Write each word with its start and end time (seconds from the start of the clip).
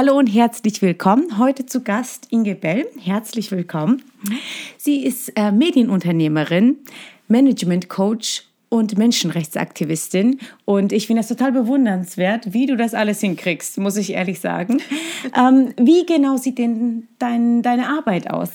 Hallo 0.00 0.16
und 0.16 0.28
herzlich 0.28 0.80
willkommen. 0.80 1.36
Heute 1.36 1.66
zu 1.66 1.82
Gast 1.82 2.28
Inge 2.30 2.54
Bell. 2.54 2.86
Herzlich 2.98 3.50
willkommen. 3.50 4.02
Sie 4.78 5.04
ist 5.04 5.30
äh, 5.36 5.52
Medienunternehmerin, 5.52 6.78
Management 7.28 7.90
Coach 7.90 8.44
und 8.70 8.96
Menschenrechtsaktivistin. 8.96 10.40
Und 10.64 10.94
ich 10.94 11.06
finde 11.06 11.20
das 11.20 11.28
total 11.28 11.52
bewundernswert, 11.52 12.54
wie 12.54 12.64
du 12.64 12.78
das 12.78 12.94
alles 12.94 13.20
hinkriegst, 13.20 13.76
muss 13.76 13.98
ich 13.98 14.14
ehrlich 14.14 14.40
sagen. 14.40 14.80
Ähm, 15.36 15.74
wie 15.76 16.06
genau 16.06 16.38
sieht 16.38 16.56
denn 16.56 17.06
dein, 17.18 17.60
deine 17.60 17.90
Arbeit 17.90 18.30
aus? 18.30 18.48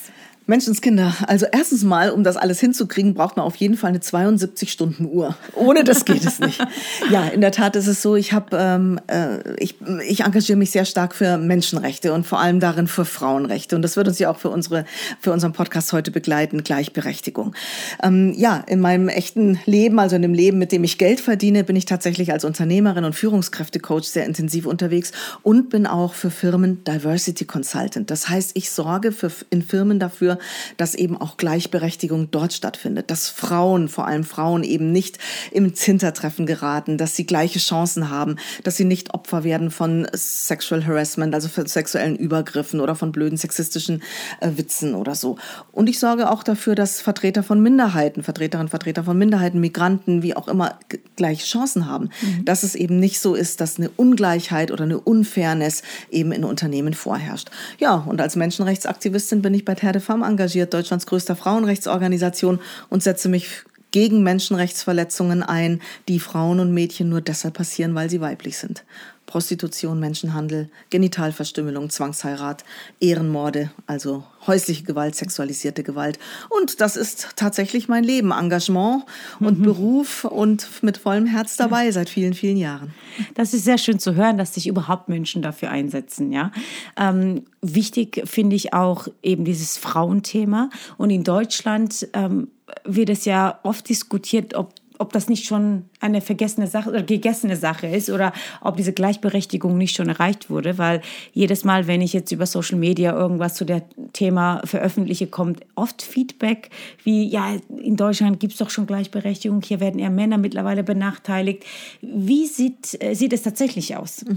Menschenskinder, 0.47 1.15
also 1.25 1.47
erstens 1.51 1.83
mal, 1.83 2.11
um 2.11 2.23
das 2.23 2.37
alles 2.37 2.59
hinzukriegen, 2.59 3.15
braucht 3.15 3.35
man 3.35 3.45
auf 3.45 3.55
jeden 3.55 3.77
Fall 3.77 3.89
eine 3.89 3.97
72-Stunden-Uhr. 3.97 5.35
Ohne 5.55 5.83
das 5.83 6.05
geht 6.05 6.23
es 6.23 6.39
nicht. 6.39 6.63
ja, 7.11 7.27
in 7.27 7.41
der 7.41 7.51
Tat 7.51 7.75
ist 7.75 7.87
es 7.87 8.03
so, 8.03 8.15
ich, 8.15 8.31
hab, 8.31 8.53
ähm, 8.53 8.99
äh, 9.07 9.55
ich, 9.57 9.77
ich 10.07 10.21
engagiere 10.21 10.55
mich 10.55 10.69
sehr 10.69 10.85
stark 10.85 11.15
für 11.15 11.39
Menschenrechte 11.39 12.13
und 12.13 12.27
vor 12.27 12.39
allem 12.39 12.59
darin 12.59 12.87
für 12.87 13.05
Frauenrechte. 13.05 13.75
Und 13.75 13.81
das 13.81 13.97
wird 13.97 14.07
uns 14.07 14.19
ja 14.19 14.29
auch 14.29 14.37
für, 14.37 14.51
unsere, 14.51 14.85
für 15.19 15.31
unseren 15.31 15.51
Podcast 15.51 15.91
heute 15.93 16.11
begleiten, 16.11 16.63
Gleichberechtigung. 16.63 17.55
Ähm, 18.03 18.31
ja, 18.37 18.63
in 18.67 18.79
meinem 18.79 19.09
echten 19.09 19.59
Leben, 19.65 19.97
also 19.97 20.15
in 20.15 20.21
dem 20.21 20.35
Leben, 20.35 20.59
mit 20.59 20.71
dem 20.71 20.83
ich 20.83 20.99
Geld 20.99 21.21
verdiene, 21.21 21.63
bin 21.63 21.75
ich 21.75 21.85
tatsächlich 21.85 22.31
als 22.31 22.45
Unternehmerin 22.45 23.03
und 23.03 23.13
Führungskräftecoach 23.13 24.03
sehr 24.03 24.25
intensiv 24.25 24.67
unterwegs 24.67 25.11
und 25.41 25.71
bin 25.71 25.87
auch 25.87 26.13
für 26.13 26.29
Firmen 26.29 26.83
Diversity 26.83 27.45
Consultant. 27.45 28.11
Das 28.11 28.29
heißt, 28.29 28.51
ich 28.53 28.69
sorge 28.69 29.11
für, 29.11 29.31
in 29.49 29.63
Firmen 29.63 29.99
dafür, 29.99 30.34
dass 30.77 30.95
eben 30.95 31.19
auch 31.19 31.37
Gleichberechtigung 31.37 32.31
dort 32.31 32.53
stattfindet, 32.53 33.11
dass 33.11 33.29
Frauen, 33.29 33.87
vor 33.87 34.07
allem 34.07 34.23
Frauen 34.23 34.63
eben 34.63 34.91
nicht 34.91 35.17
ins 35.51 35.83
Hintertreffen 35.83 36.45
geraten, 36.45 36.97
dass 36.97 37.15
sie 37.15 37.25
gleiche 37.25 37.59
Chancen 37.59 38.09
haben, 38.09 38.37
dass 38.63 38.77
sie 38.77 38.85
nicht 38.85 39.13
Opfer 39.13 39.43
werden 39.43 39.71
von 39.71 40.07
Sexual 40.13 40.85
Harassment, 40.85 41.33
also 41.33 41.47
von 41.47 41.65
sexuellen 41.65 42.15
Übergriffen 42.15 42.79
oder 42.79 42.95
von 42.95 43.11
blöden 43.11 43.37
sexistischen 43.37 44.01
äh, 44.41 44.51
Witzen 44.55 44.95
oder 44.95 45.15
so. 45.15 45.37
Und 45.71 45.87
ich 45.89 45.99
sorge 45.99 46.29
auch 46.29 46.43
dafür, 46.43 46.75
dass 46.75 47.01
Vertreter 47.01 47.43
von 47.43 47.61
Minderheiten, 47.61 48.23
Vertreterinnen, 48.23 48.69
Vertreter 48.69 49.03
von 49.03 49.17
Minderheiten, 49.17 49.59
Migranten, 49.59 50.21
wie 50.21 50.35
auch 50.35 50.47
immer, 50.47 50.79
gleiche 51.15 51.45
Chancen 51.45 51.87
haben. 51.87 52.09
Mhm. 52.21 52.45
Dass 52.45 52.63
es 52.63 52.75
eben 52.75 52.99
nicht 52.99 53.19
so 53.19 53.35
ist, 53.35 53.61
dass 53.61 53.77
eine 53.77 53.89
Ungleichheit 53.89 54.71
oder 54.71 54.83
eine 54.83 54.99
Unfairness 54.99 55.83
eben 56.11 56.31
in 56.31 56.43
Unternehmen 56.43 56.93
vorherrscht. 56.93 57.49
Ja, 57.79 57.95
und 57.95 58.21
als 58.21 58.35
Menschenrechtsaktivistin 58.35 59.41
bin 59.41 59.53
ich 59.53 59.65
bei 59.65 59.75
Terre 59.75 59.93
de 59.93 60.01
Femme 60.01 60.24
engagiert, 60.27 60.73
Deutschlands 60.73 61.05
größter 61.05 61.35
Frauenrechtsorganisation 61.35 62.59
und 62.89 63.03
setze 63.03 63.29
mich 63.29 63.47
gegen 63.91 64.23
Menschenrechtsverletzungen 64.23 65.41
ein, 65.41 65.81
die 66.09 66.19
Frauen 66.19 66.59
und 66.59 66.73
Mädchen 66.73 67.07
nur 67.07 67.21
deshalb 67.21 67.53
passieren, 67.53 67.95
weil 67.95 68.09
sie 68.09 68.19
weiblich 68.19 68.57
sind. 68.57 68.83
Prostitution, 69.25 69.99
Menschenhandel, 69.99 70.69
Genitalverstümmelung, 70.89 71.89
Zwangsheirat, 71.89 72.63
Ehrenmorde, 72.99 73.71
also 73.87 74.23
häusliche 74.45 74.83
Gewalt, 74.83 75.15
sexualisierte 75.15 75.83
Gewalt. 75.83 76.19
Und 76.49 76.79
das 76.79 76.95
ist 76.95 77.29
tatsächlich 77.35 77.87
mein 77.87 78.03
Leben, 78.03 78.31
Engagement 78.31 79.03
und 79.39 79.59
mhm. 79.59 79.63
Beruf 79.63 80.25
und 80.25 80.83
mit 80.83 80.97
vollem 80.97 81.25
Herz 81.25 81.57
dabei 81.57 81.89
seit 81.91 82.09
vielen, 82.09 82.33
vielen 82.33 82.57
Jahren. 82.57 82.93
Das 83.33 83.53
ist 83.53 83.65
sehr 83.65 83.79
schön 83.79 83.99
zu 83.99 84.15
hören, 84.15 84.37
dass 84.37 84.53
sich 84.53 84.67
überhaupt 84.67 85.09
Menschen 85.09 85.41
dafür 85.41 85.71
einsetzen. 85.71 86.31
Ja, 86.31 86.51
ähm, 86.97 87.45
wichtig 87.61 88.21
finde 88.25 88.55
ich 88.55 88.73
auch 88.73 89.07
eben 89.23 89.45
dieses 89.45 89.77
Frauenthema. 89.77 90.69
Und 90.97 91.09
in 91.09 91.23
Deutschland 91.23 92.07
ähm, 92.13 92.49
wird 92.83 93.09
es 93.09 93.25
ja 93.25 93.59
oft 93.63 93.89
diskutiert, 93.89 94.53
ob 94.53 94.73
ob 94.99 95.13
das 95.13 95.29
nicht 95.29 95.45
schon 95.45 95.85
eine 95.99 96.21
vergessene 96.21 96.67
Sache 96.67 96.89
oder 96.89 97.03
gegessene 97.03 97.55
Sache 97.55 97.87
ist 97.87 98.09
oder 98.09 98.33
ob 98.61 98.77
diese 98.77 98.93
Gleichberechtigung 98.93 99.77
nicht 99.77 99.95
schon 99.95 100.09
erreicht 100.09 100.49
wurde, 100.49 100.77
weil 100.77 101.01
jedes 101.33 101.63
Mal, 101.63 101.87
wenn 101.87 102.01
ich 102.01 102.13
jetzt 102.13 102.31
über 102.31 102.45
Social 102.45 102.77
Media 102.77 103.13
irgendwas 103.13 103.55
zu 103.55 103.65
dem 103.65 103.81
Thema 104.13 104.61
veröffentliche, 104.65 105.27
kommt 105.27 105.61
oft 105.75 106.01
Feedback 106.01 106.69
wie, 107.03 107.27
ja, 107.27 107.55
in 107.81 107.95
Deutschland 107.95 108.39
gibt 108.39 108.53
es 108.53 108.59
doch 108.59 108.69
schon 108.69 108.87
Gleichberechtigung, 108.87 109.61
hier 109.61 109.79
werden 109.79 109.99
eher 109.99 110.09
Männer 110.09 110.37
mittlerweile 110.37 110.83
benachteiligt. 110.83 111.63
Wie 112.01 112.45
sieht, 112.45 112.97
äh, 113.01 113.13
sieht 113.13 113.33
es 113.33 113.43
tatsächlich 113.43 113.95
aus? 113.95 114.25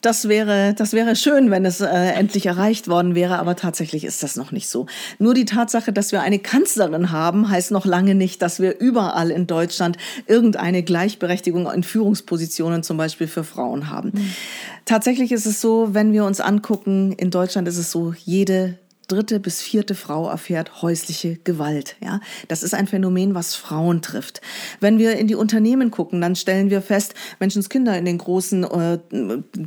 Das 0.00 0.28
wäre, 0.28 0.72
das 0.74 0.94
wäre 0.94 1.14
schön, 1.14 1.50
wenn 1.50 1.66
es 1.66 1.80
äh, 1.80 1.86
endlich 1.86 2.46
erreicht 2.46 2.88
worden 2.88 3.14
wäre, 3.14 3.38
aber 3.38 3.54
tatsächlich 3.54 4.04
ist 4.04 4.22
das 4.22 4.36
noch 4.36 4.50
nicht 4.50 4.68
so. 4.68 4.86
Nur 5.18 5.34
die 5.34 5.44
Tatsache, 5.44 5.92
dass 5.92 6.10
wir 6.10 6.22
eine 6.22 6.38
Kanzlerin 6.38 7.10
haben, 7.10 7.50
heißt 7.50 7.70
noch 7.70 7.84
lange 7.84 8.14
nicht, 8.14 8.40
dass 8.40 8.60
wir 8.60 8.78
überall 8.78 9.30
in 9.30 9.46
Deutschland 9.46 9.98
irgendeine 10.26 10.82
Gleichberechtigung 10.82 11.70
in 11.70 11.82
Führungspositionen 11.82 12.82
zum 12.82 12.96
Beispiel 12.96 13.26
für 13.26 13.44
Frauen 13.44 13.90
haben. 13.90 14.12
Mhm. 14.14 14.32
Tatsächlich 14.86 15.32
ist 15.32 15.44
es 15.44 15.60
so, 15.60 15.92
wenn 15.92 16.14
wir 16.14 16.24
uns 16.24 16.40
angucken, 16.40 17.12
in 17.12 17.30
Deutschland 17.30 17.68
ist 17.68 17.76
es 17.76 17.90
so, 17.90 18.14
jede 18.16 18.78
dritte 19.10 19.40
bis 19.40 19.60
vierte 19.60 19.94
Frau 19.94 20.28
erfährt 20.28 20.82
häusliche 20.82 21.36
Gewalt. 21.44 21.96
Ja, 22.00 22.20
das 22.48 22.62
ist 22.62 22.74
ein 22.74 22.86
Phänomen, 22.86 23.34
was 23.34 23.54
Frauen 23.54 24.02
trifft. 24.02 24.40
Wenn 24.80 24.98
wir 24.98 25.16
in 25.16 25.26
die 25.26 25.34
Unternehmen 25.34 25.90
gucken, 25.90 26.20
dann 26.20 26.36
stellen 26.36 26.70
wir 26.70 26.82
fest, 26.82 27.14
Menschenskinder 27.40 27.96
in 27.98 28.04
den 28.04 28.18
großen 28.18 28.64
äh, 28.64 28.98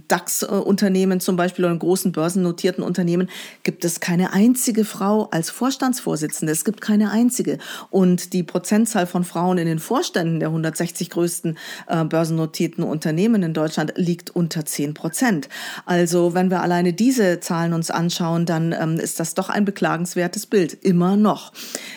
DAX-Unternehmen 0.08 1.20
zum 1.20 1.36
Beispiel 1.36 1.66
oder 1.66 1.74
in 1.74 1.80
großen 1.80 2.12
börsennotierten 2.12 2.84
Unternehmen 2.84 3.30
gibt 3.64 3.86
es 3.86 4.00
keine 4.00 4.34
einzige 4.34 4.86
Frau 4.86 5.28
als 5.32 5.50
Vorstandsvorsitzende. 5.50 6.53
Es 6.53 6.66
gibt 6.66 6.82
keine 6.82 7.12
einzige. 7.12 7.58
Und 7.90 8.34
die 8.34 8.44
Prozentzahl 8.44 9.08
von 9.08 9.24
Frauen 9.24 9.58
in 9.58 9.68
den 9.68 9.80
Vorständen 9.80 10.40
der 10.40 10.50
160 10.50 11.09
größten 11.09 11.58
äh, 11.88 12.06
börsennotierten 12.06 12.84
Unternehmen 12.84 13.44
in 13.44 13.53
Deutschland 13.53 13.94
liegt 13.96 14.30
unter 14.30 14.66
10 14.66 14.94
Prozent. 14.94 15.50
Also 15.86 16.34
wenn 16.34 16.50
wir 16.50 16.62
alleine 16.62 16.94
diese 16.94 17.40
Zahlen 17.40 17.74
uns 17.74 17.92
anschauen, 17.92 18.46
dann 18.46 18.74
ähm, 18.78 19.00
ist 19.00 19.20
das 19.20 19.33
doch 19.34 19.50
ein 19.50 19.66
beklagenswertes 19.66 20.46
Bild, 20.46 20.74
immer 20.74 21.16
noch. 21.18 21.54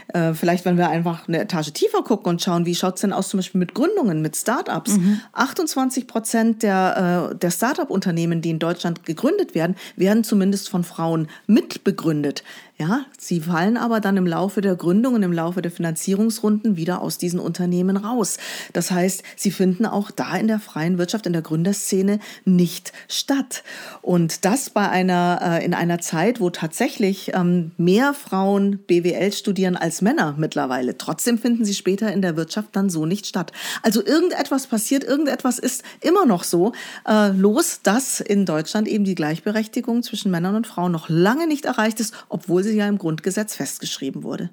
Äh, 0.08 0.34
vielleicht, 0.34 0.64
wenn 0.64 0.76
wir 0.76 0.88
einfach 0.88 1.28
eine 1.28 1.40
Etage 1.40 1.72
tiefer 1.72 2.02
gucken 2.02 2.30
und 2.30 2.42
schauen, 2.42 2.66
wie 2.66 2.74
schaut 2.74 2.96
es 2.96 3.00
denn 3.02 3.12
aus 3.12 3.28
zum 3.28 3.38
Beispiel 3.38 3.58
mit 3.58 3.74
Gründungen, 3.74 4.22
mit 4.22 4.36
Startups. 4.36 4.96
Mhm. 4.96 5.20
28 5.32 6.06
Prozent 6.06 6.62
der, 6.62 7.30
äh, 7.32 7.36
der 7.36 7.50
Startup-Unternehmen, 7.50 8.40
die 8.40 8.50
in 8.50 8.58
Deutschland 8.58 9.04
gegründet 9.04 9.54
werden, 9.54 9.76
werden 9.96 10.24
zumindest 10.24 10.68
von 10.68 10.84
Frauen 10.84 11.28
mitbegründet. 11.46 12.42
Ja, 12.78 13.06
sie 13.16 13.40
fallen 13.40 13.78
aber 13.78 14.00
dann 14.00 14.18
im 14.18 14.26
Laufe 14.26 14.60
der 14.60 14.76
Gründung 14.76 15.14
und 15.14 15.22
im 15.22 15.32
Laufe 15.32 15.62
der 15.62 15.70
Finanzierungsrunden 15.70 16.76
wieder 16.76 17.00
aus 17.00 17.16
diesen 17.16 17.40
Unternehmen 17.40 17.96
raus. 17.96 18.36
Das 18.74 18.90
heißt, 18.90 19.22
sie 19.34 19.50
finden 19.50 19.86
auch 19.86 20.10
da 20.10 20.36
in 20.36 20.46
der 20.46 20.60
freien 20.60 20.98
Wirtschaft, 20.98 21.24
in 21.24 21.32
der 21.32 21.40
Gründerszene 21.40 22.18
nicht 22.44 22.92
statt. 23.08 23.64
Und 24.02 24.44
das 24.44 24.68
bei 24.68 24.90
einer, 24.90 25.40
äh, 25.42 25.64
in 25.64 25.72
einer 25.72 26.00
Zeit, 26.00 26.38
wo 26.38 26.50
tatsächlich 26.50 27.32
ähm, 27.32 27.70
mehr 27.78 28.12
Frauen 28.12 28.78
BWL 28.86 29.32
studieren 29.32 29.76
als 29.78 30.02
Männer 30.02 30.34
mittlerweile. 30.36 30.98
Trotzdem 30.98 31.38
finden 31.38 31.64
sie 31.64 31.74
später 31.74 32.12
in 32.12 32.20
der 32.20 32.36
Wirtschaft 32.36 32.76
dann 32.76 32.90
so 32.90 33.06
nicht 33.06 33.26
statt. 33.26 33.52
Also 33.80 34.04
irgendetwas 34.04 34.66
passiert, 34.66 35.02
irgendetwas 35.02 35.58
ist 35.58 35.82
immer 36.02 36.26
noch 36.26 36.44
so 36.44 36.72
äh, 37.08 37.28
los, 37.28 37.80
dass 37.82 38.20
in 38.20 38.44
Deutschland 38.44 38.86
eben 38.86 39.04
die 39.04 39.14
Gleichberechtigung 39.14 40.02
zwischen 40.02 40.30
Männern 40.30 40.56
und 40.56 40.66
Frauen 40.66 40.92
noch 40.92 41.08
lange 41.08 41.46
nicht 41.46 41.64
erreicht 41.64 42.00
ist, 42.00 42.12
obwohl 42.28 42.65
sie 42.66 42.76
ja 42.76 42.88
im 42.88 42.98
Grundgesetz 42.98 43.54
festgeschrieben 43.54 44.22
wurde. 44.22 44.50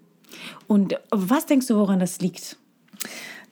Und 0.68 0.96
was 1.12 1.46
denkst 1.46 1.68
du, 1.68 1.76
woran 1.76 2.00
das 2.00 2.20
liegt? 2.20 2.58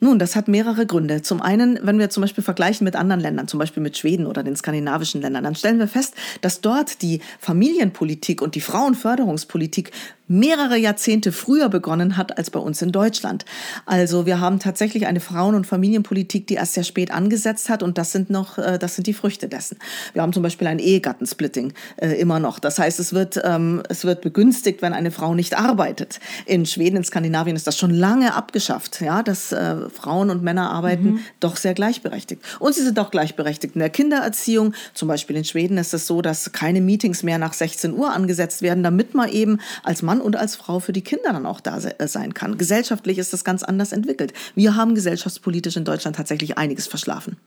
Nun, 0.04 0.18
das 0.18 0.36
hat 0.36 0.48
mehrere 0.48 0.88
Gründe. 0.88 1.22
Zum 1.22 1.44
einen, 1.44 1.78
wenn 1.84 2.00
wir 2.00 2.10
zum 2.10 2.22
Beispiel 2.22 2.44
vergleichen 2.44 2.86
mit 2.86 2.96
anderen 2.96 3.22
Ländern, 3.22 3.48
zum 3.48 3.60
Beispiel 3.60 3.84
mit 3.84 3.96
Schweden 4.00 4.26
oder 4.26 4.42
den 4.42 4.56
skandinavischen 4.56 5.22
Ländern, 5.22 5.44
dann 5.44 5.54
stellen 5.54 5.78
wir 5.78 5.88
fest, 5.88 6.16
dass 6.42 6.60
dort 6.60 7.04
die 7.04 7.22
Familienpolitik 7.38 8.42
und 8.42 8.56
die 8.56 8.62
Frauenförderungspolitik 8.62 9.92
mehrere 10.32 10.78
Jahrzehnte 10.78 11.32
früher 11.32 11.70
begonnen 11.70 12.16
hat 12.18 12.38
als 12.38 12.50
bei 12.50 12.60
uns 12.60 12.82
in 12.82 12.92
Deutschland. 12.92 13.46
Also 13.86 14.26
wir 14.26 14.40
haben 14.40 14.60
tatsächlich 14.60 15.06
eine 15.06 15.20
Frauen- 15.20 15.56
und 15.56 15.68
Familienpolitik, 15.68 16.48
die 16.48 16.54
erst 16.54 16.74
sehr 16.74 16.84
spät 16.84 17.12
angesetzt 17.12 17.70
hat 17.70 17.84
und 17.84 17.98
das 17.98 18.12
sind 18.12 18.30
noch, 18.30 18.58
äh, 18.58 18.80
das 18.80 18.96
sind 18.96 19.08
die 19.08 19.14
Früchte 19.14 19.50
dessen. 19.50 19.78
Wir 20.14 20.22
haben 20.22 20.32
zum 20.32 20.42
Beispiel 20.42 20.68
ein 20.68 20.80
Ehegattensplitting 20.80 21.74
äh, 21.98 22.14
immer 22.14 22.40
noch. 22.40 22.60
Das 22.60 22.80
heißt, 22.80 23.00
es 23.00 23.12
wird, 23.14 23.42
ähm, 23.44 23.84
es 23.90 24.06
wird 24.06 24.22
begünstigt, 24.22 24.82
wenn 24.82 24.94
eine 24.94 25.12
Frau 25.12 25.36
nicht 25.36 25.58
arbeitet. 25.58 26.20
In 26.46 26.66
Schweden, 26.66 26.96
in 26.98 27.04
Skandinavien 27.04 27.58
ist 27.58 27.68
das 27.68 27.78
schon 27.78 27.92
lange 27.92 28.34
abgeschafft, 28.34 29.02
ja, 29.02 29.24
dass 29.24 29.52
äh, 29.52 29.90
Frauen 29.90 30.30
und 30.30 30.44
Männer 30.44 30.72
arbeiten 30.72 31.06
mhm. 31.06 31.20
doch 31.42 31.58
sehr 31.58 31.74
gleichberechtigt. 31.74 32.42
Und 32.60 32.74
sie 32.74 32.84
sind 32.84 32.98
auch 33.00 33.12
gleichberechtigt 33.12 33.76
in 33.76 33.80
der 33.80 33.90
Kindererziehung. 33.90 34.74
Zum 34.94 35.10
Beispiel 35.10 35.36
in 35.36 35.44
Schweden 35.44 35.78
ist 35.78 35.94
es 35.94 36.08
so, 36.08 36.22
dass 36.22 36.54
keine 36.54 36.80
Meetings 36.80 37.24
mehr 37.24 37.38
nach 37.38 37.54
16 37.54 37.94
Uhr 37.94 38.14
angesetzt 38.14 38.62
werden, 38.62 38.84
damit 38.84 39.14
man 39.14 39.30
eben 39.30 39.60
als 39.84 40.02
Mann 40.02 40.21
und 40.22 40.36
als 40.36 40.56
Frau 40.56 40.80
für 40.80 40.94
die 40.94 41.02
Kinder 41.02 41.34
dann 41.34 41.46
auch 41.46 41.60
da 41.60 41.78
äh, 41.78 42.08
sein 42.08 42.34
kann. 42.34 42.58
Gesellschaftlich 42.58 43.18
ist 43.18 43.34
das 43.34 43.44
ganz 43.44 43.64
anders 43.64 43.92
entwickelt. 43.92 44.34
Wir 44.56 44.76
haben 44.76 44.96
gesellschaftspolitisch 44.96 45.78
in 45.78 45.86
Deutschland 45.86 46.16
tatsächlich 46.16 46.58
einiges 46.58 46.88
verschlafen. 46.88 47.38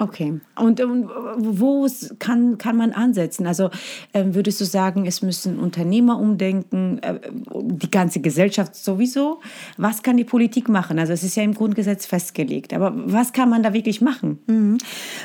Okay. 0.00 0.40
Und, 0.56 0.80
und 0.80 1.10
wo 1.36 1.86
kann, 2.18 2.56
kann 2.56 2.74
man 2.74 2.92
ansetzen? 2.92 3.46
Also 3.46 3.68
äh, 4.14 4.24
würdest 4.28 4.58
du 4.58 4.64
sagen, 4.64 5.04
es 5.04 5.20
müssen 5.20 5.58
Unternehmer 5.58 6.18
umdenken, 6.18 6.98
äh, 7.02 7.20
die 7.52 7.90
ganze 7.90 8.20
Gesellschaft 8.20 8.74
sowieso? 8.74 9.40
Was 9.76 10.02
kann 10.02 10.16
die 10.16 10.24
Politik 10.24 10.70
machen? 10.70 10.98
Also 10.98 11.12
es 11.12 11.22
ist 11.22 11.36
ja 11.36 11.42
im 11.42 11.52
Grundgesetz 11.52 12.06
festgelegt, 12.06 12.72
aber 12.72 12.94
was 12.94 13.34
kann 13.34 13.50
man 13.50 13.62
da 13.62 13.74
wirklich 13.74 14.00
machen? 14.00 14.38
Mhm. 14.46 14.78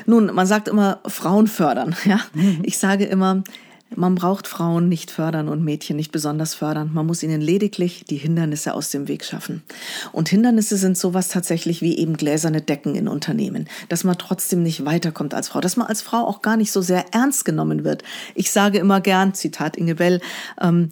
Nun, 0.04 0.26
man 0.34 0.46
sagt 0.46 0.68
immer 0.68 1.00
Frauen 1.06 1.46
fördern. 1.46 1.96
Ja? 2.06 2.20
Mhm. 2.34 2.60
Ich 2.62 2.78
sage 2.78 3.04
immer, 3.04 3.42
man 3.94 4.16
braucht 4.16 4.48
Frauen 4.48 4.88
nicht 4.88 5.10
fördern 5.10 5.48
und 5.48 5.62
Mädchen 5.62 5.96
nicht 5.96 6.10
besonders 6.10 6.54
fördern. 6.54 6.90
Man 6.92 7.06
muss 7.06 7.22
ihnen 7.22 7.40
lediglich 7.40 8.04
die 8.04 8.16
Hindernisse 8.16 8.74
aus 8.74 8.90
dem 8.90 9.06
Weg 9.06 9.24
schaffen. 9.24 9.62
Und 10.12 10.28
Hindernisse 10.28 10.76
sind 10.76 10.98
sowas 10.98 11.28
tatsächlich 11.28 11.82
wie 11.82 11.96
eben 11.96 12.16
gläserne 12.16 12.60
Decken 12.60 12.96
in 12.96 13.06
Unternehmen, 13.06 13.68
dass 13.88 14.02
man 14.02 14.18
trotzdem 14.18 14.62
nicht 14.62 14.84
weiterkommt 14.84 15.34
als 15.34 15.48
Frau, 15.48 15.60
dass 15.60 15.76
man 15.76 15.86
als 15.86 16.02
Frau 16.02 16.26
auch 16.26 16.42
gar 16.42 16.56
nicht 16.56 16.72
so 16.72 16.82
sehr 16.82 17.04
ernst 17.12 17.44
genommen 17.44 17.84
wird. 17.84 18.02
Ich 18.34 18.50
sage 18.50 18.78
immer 18.78 19.00
gern, 19.00 19.34
Zitat 19.34 19.76
Inge 19.76 19.94
Bell, 19.94 20.20
ähm, 20.60 20.90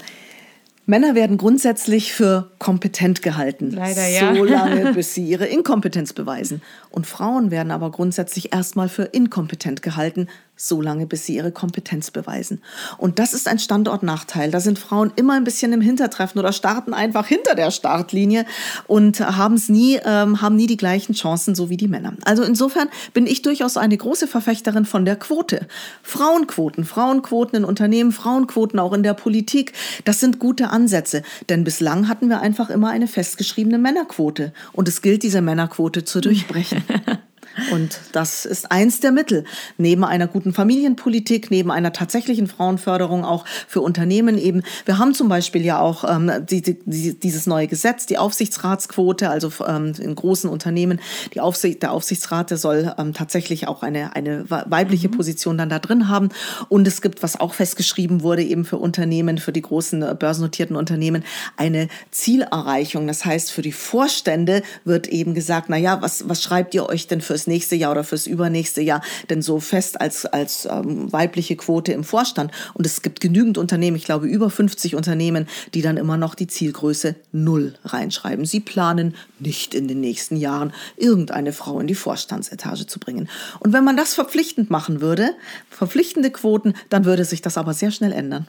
Männer 0.86 1.14
werden 1.14 1.38
grundsätzlich 1.38 2.12
für 2.12 2.50
kompetent 2.58 3.22
gehalten, 3.22 3.70
Leider, 3.70 4.06
ja. 4.06 4.34
so 4.34 4.44
lange, 4.44 4.92
bis 4.94 5.14
sie 5.14 5.24
ihre 5.24 5.46
Inkompetenz 5.46 6.12
beweisen. 6.12 6.60
Und 6.90 7.06
Frauen 7.06 7.50
werden 7.50 7.70
aber 7.70 7.90
grundsätzlich 7.90 8.52
erstmal 8.52 8.90
für 8.90 9.04
inkompetent 9.04 9.80
gehalten, 9.80 10.28
so 10.56 10.80
lange, 10.80 11.06
bis 11.06 11.26
sie 11.26 11.34
ihre 11.34 11.50
Kompetenz 11.50 12.10
beweisen. 12.10 12.62
Und 12.96 13.18
das 13.18 13.34
ist 13.34 13.48
ein 13.48 13.58
Standortnachteil. 13.58 14.50
Da 14.50 14.60
sind 14.60 14.78
Frauen 14.78 15.12
immer 15.16 15.34
ein 15.34 15.44
bisschen 15.44 15.72
im 15.72 15.80
Hintertreffen 15.80 16.38
oder 16.38 16.52
starten 16.52 16.94
einfach 16.94 17.26
hinter 17.26 17.54
der 17.54 17.70
Startlinie 17.70 18.46
und 18.86 19.20
haben 19.20 19.60
nie, 19.68 19.98
ähm, 20.04 20.40
haben 20.40 20.56
nie 20.56 20.66
die 20.66 20.76
gleichen 20.76 21.14
Chancen, 21.14 21.54
so 21.54 21.70
wie 21.70 21.76
die 21.76 21.88
Männer. 21.88 22.14
Also 22.24 22.44
insofern 22.44 22.88
bin 23.12 23.26
ich 23.26 23.42
durchaus 23.42 23.76
eine 23.76 23.96
große 23.96 24.28
Verfechterin 24.28 24.84
von 24.84 25.04
der 25.04 25.16
Quote. 25.16 25.66
Frauenquoten, 26.02 26.84
Frauenquoten 26.84 27.58
in 27.58 27.64
Unternehmen, 27.64 28.12
Frauenquoten 28.12 28.78
auch 28.78 28.92
in 28.92 29.02
der 29.02 29.14
Politik, 29.14 29.72
das 30.04 30.20
sind 30.20 30.38
gute 30.38 30.70
Ansätze. 30.70 31.22
Denn 31.48 31.64
bislang 31.64 32.08
hatten 32.08 32.28
wir 32.28 32.40
einfach 32.40 32.70
immer 32.70 32.90
eine 32.90 33.08
festgeschriebene 33.08 33.78
Männerquote. 33.78 34.52
Und 34.72 34.88
es 34.88 35.02
gilt, 35.02 35.24
diese 35.24 35.42
Männerquote 35.42 36.04
zu 36.04 36.20
durchbrechen. 36.20 36.84
Und 37.72 38.00
das 38.12 38.44
ist 38.44 38.70
eins 38.70 39.00
der 39.00 39.12
Mittel. 39.12 39.44
Neben 39.78 40.04
einer 40.04 40.26
guten 40.26 40.52
Familienpolitik, 40.52 41.50
neben 41.50 41.70
einer 41.70 41.92
tatsächlichen 41.92 42.46
Frauenförderung 42.46 43.24
auch 43.24 43.44
für 43.68 43.80
Unternehmen 43.80 44.38
eben. 44.38 44.62
Wir 44.84 44.98
haben 44.98 45.14
zum 45.14 45.28
Beispiel 45.28 45.64
ja 45.64 45.80
auch 45.80 46.04
ähm, 46.04 46.30
die, 46.48 46.62
die, 46.62 47.14
dieses 47.18 47.46
neue 47.46 47.66
Gesetz, 47.66 48.06
die 48.06 48.18
Aufsichtsratsquote, 48.18 49.30
also 49.30 49.52
ähm, 49.66 49.92
in 49.98 50.14
großen 50.14 50.50
Unternehmen. 50.50 51.00
Die 51.34 51.40
Aufsicht, 51.40 51.82
der 51.82 51.92
Aufsichtsrat, 51.92 52.50
der 52.50 52.58
soll 52.58 52.94
ähm, 52.98 53.12
tatsächlich 53.12 53.68
auch 53.68 53.82
eine, 53.82 54.16
eine 54.16 54.44
weibliche 54.48 55.08
mhm. 55.08 55.12
Position 55.12 55.58
dann 55.58 55.68
da 55.68 55.78
drin 55.78 56.08
haben. 56.08 56.30
Und 56.68 56.86
es 56.86 57.02
gibt, 57.02 57.22
was 57.22 57.38
auch 57.38 57.54
festgeschrieben 57.54 58.22
wurde, 58.22 58.42
eben 58.42 58.64
für 58.64 58.78
Unternehmen, 58.78 59.38
für 59.38 59.52
die 59.52 59.62
großen 59.62 60.02
äh, 60.02 60.16
börsennotierten 60.18 60.76
Unternehmen, 60.76 61.24
eine 61.56 61.88
Zielerreichung. 62.10 63.06
Das 63.06 63.24
heißt, 63.24 63.52
für 63.52 63.62
die 63.62 63.72
Vorstände 63.72 64.62
wird 64.84 65.08
eben 65.08 65.34
gesagt, 65.34 65.68
na 65.68 65.76
ja, 65.76 66.00
was, 66.02 66.28
was 66.28 66.42
schreibt 66.42 66.74
ihr 66.74 66.88
euch 66.88 67.06
denn 67.06 67.20
fürs 67.20 67.33
fürs 67.34 67.48
nächste 67.48 67.74
Jahr 67.74 67.90
oder 67.90 68.04
fürs 68.04 68.28
übernächste 68.28 68.80
Jahr 68.80 69.02
denn 69.28 69.42
so 69.42 69.58
fest 69.58 70.00
als, 70.00 70.24
als 70.24 70.68
ähm, 70.70 71.12
weibliche 71.12 71.56
Quote 71.56 71.92
im 71.92 72.04
Vorstand. 72.04 72.52
Und 72.74 72.86
es 72.86 73.02
gibt 73.02 73.20
genügend 73.20 73.58
Unternehmen, 73.58 73.96
ich 73.96 74.04
glaube 74.04 74.28
über 74.28 74.50
50 74.50 74.94
Unternehmen, 74.94 75.48
die 75.74 75.82
dann 75.82 75.96
immer 75.96 76.16
noch 76.16 76.36
die 76.36 76.46
Zielgröße 76.46 77.16
Null 77.32 77.74
reinschreiben. 77.84 78.44
Sie 78.44 78.60
planen 78.60 79.16
nicht 79.40 79.74
in 79.74 79.88
den 79.88 80.00
nächsten 80.00 80.36
Jahren 80.36 80.72
irgendeine 80.96 81.52
Frau 81.52 81.80
in 81.80 81.88
die 81.88 81.96
Vorstandsetage 81.96 82.86
zu 82.86 83.00
bringen. 83.00 83.28
Und 83.58 83.72
wenn 83.72 83.82
man 83.82 83.96
das 83.96 84.14
verpflichtend 84.14 84.70
machen 84.70 85.00
würde, 85.00 85.34
verpflichtende 85.70 86.30
Quoten, 86.30 86.74
dann 86.88 87.04
würde 87.04 87.24
sich 87.24 87.42
das 87.42 87.58
aber 87.58 87.74
sehr 87.74 87.90
schnell 87.90 88.12
ändern. 88.12 88.46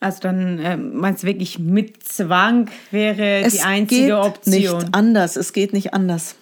Also 0.00 0.18
dann 0.20 0.58
äh, 0.58 0.76
meinst 0.76 1.22
du 1.22 1.28
wirklich 1.28 1.60
mit 1.60 2.02
Zwang 2.02 2.70
wäre 2.90 3.42
es 3.44 3.54
die 3.54 3.60
einzige 3.60 4.02
geht 4.02 4.12
Option? 4.12 4.78
Nicht 4.78 4.94
anders, 4.94 5.36
es 5.36 5.52
geht 5.52 5.72
nicht 5.72 5.94
anders. 5.94 6.34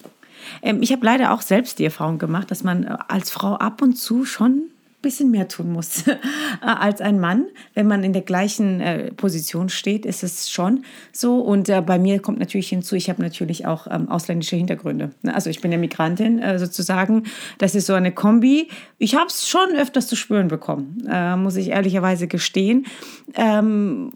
Ähm, 0.62 0.82
ich 0.82 0.92
habe 0.92 1.04
leider 1.04 1.32
auch 1.32 1.40
selbst 1.40 1.78
die 1.78 1.84
Erfahrung 1.84 2.18
gemacht, 2.18 2.50
dass 2.50 2.64
man 2.64 2.84
äh, 2.84 2.96
als 3.08 3.30
Frau 3.30 3.54
ab 3.54 3.82
und 3.82 3.94
zu 3.94 4.24
schon 4.24 4.70
bisschen 5.04 5.30
mehr 5.30 5.46
tun 5.46 5.70
muss 5.72 6.06
äh, 6.08 6.16
als 6.60 7.00
ein 7.00 7.20
Mann. 7.20 7.46
Wenn 7.74 7.86
man 7.86 8.02
in 8.02 8.12
der 8.12 8.22
gleichen 8.22 8.80
äh, 8.80 9.12
Position 9.12 9.68
steht, 9.68 10.04
ist 10.04 10.24
es 10.24 10.50
schon 10.50 10.84
so. 11.12 11.38
Und 11.38 11.68
äh, 11.68 11.80
bei 11.80 11.98
mir 11.98 12.20
kommt 12.20 12.40
natürlich 12.40 12.68
hinzu, 12.68 12.96
ich 12.96 13.08
habe 13.08 13.22
natürlich 13.22 13.66
auch 13.66 13.86
ähm, 13.88 14.08
ausländische 14.08 14.56
Hintergründe. 14.56 15.10
Ne, 15.22 15.34
also 15.34 15.50
ich 15.50 15.60
bin 15.60 15.70
ja 15.70 15.78
Migrantin 15.78 16.42
sozusagen. 16.58 17.24
Das 17.58 17.74
ist 17.74 17.86
so 17.86 17.94
eine 17.94 18.12
Kombi. 18.12 18.68
Ich 18.98 19.14
habe 19.14 19.26
es 19.26 19.48
schon 19.48 19.76
öfters 19.76 20.06
zu 20.06 20.16
spüren 20.16 20.48
bekommen, 20.48 21.06
muss 21.36 21.56
ich 21.56 21.70
ehrlicherweise 21.70 22.26
gestehen. 22.26 22.86
Ähm, 23.34 24.12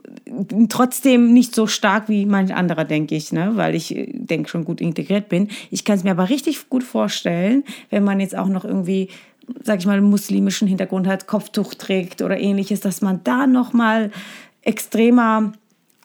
trotzdem 0.69 1.33
nicht 1.33 1.55
so 1.55 1.67
stark 1.67 2.09
wie 2.09 2.27
manch 2.27 2.55
anderer, 2.55 2.85
denke 2.85 3.15
ich, 3.15 3.33
ne? 3.33 3.53
weil 3.55 3.75
ich 3.75 3.95
denke 4.13 4.49
schon 4.49 4.65
gut 4.65 4.81
integriert 4.81 5.29
bin. 5.29 5.49
Ich 5.71 5.85
kann 5.85 5.97
es 5.97 6.05
mir 6.05 6.13
aber 6.13 6.29
richtig 6.29 6.69
gut 6.69 6.85
vorstellen, 6.85 7.65
wenn 7.91 8.05
man 8.05 8.21
jetzt 8.21 8.37
auch 8.37 8.49
noch 8.49 8.65
irgendwie 8.65 9.09
sag 9.63 9.81
ich 9.81 9.87
mal, 9.87 10.01
muslimischen 10.01 10.69
Hintergrund 10.69 11.07
hat, 11.07 11.27
Kopftuch 11.27 11.75
trägt 11.75 12.23
oder 12.23 12.39
ähnliches, 12.39 12.81
dass 12.81 13.01
man 13.01 13.21
da 13.25 13.47
nochmal 13.47 14.11
extremer 14.63 15.53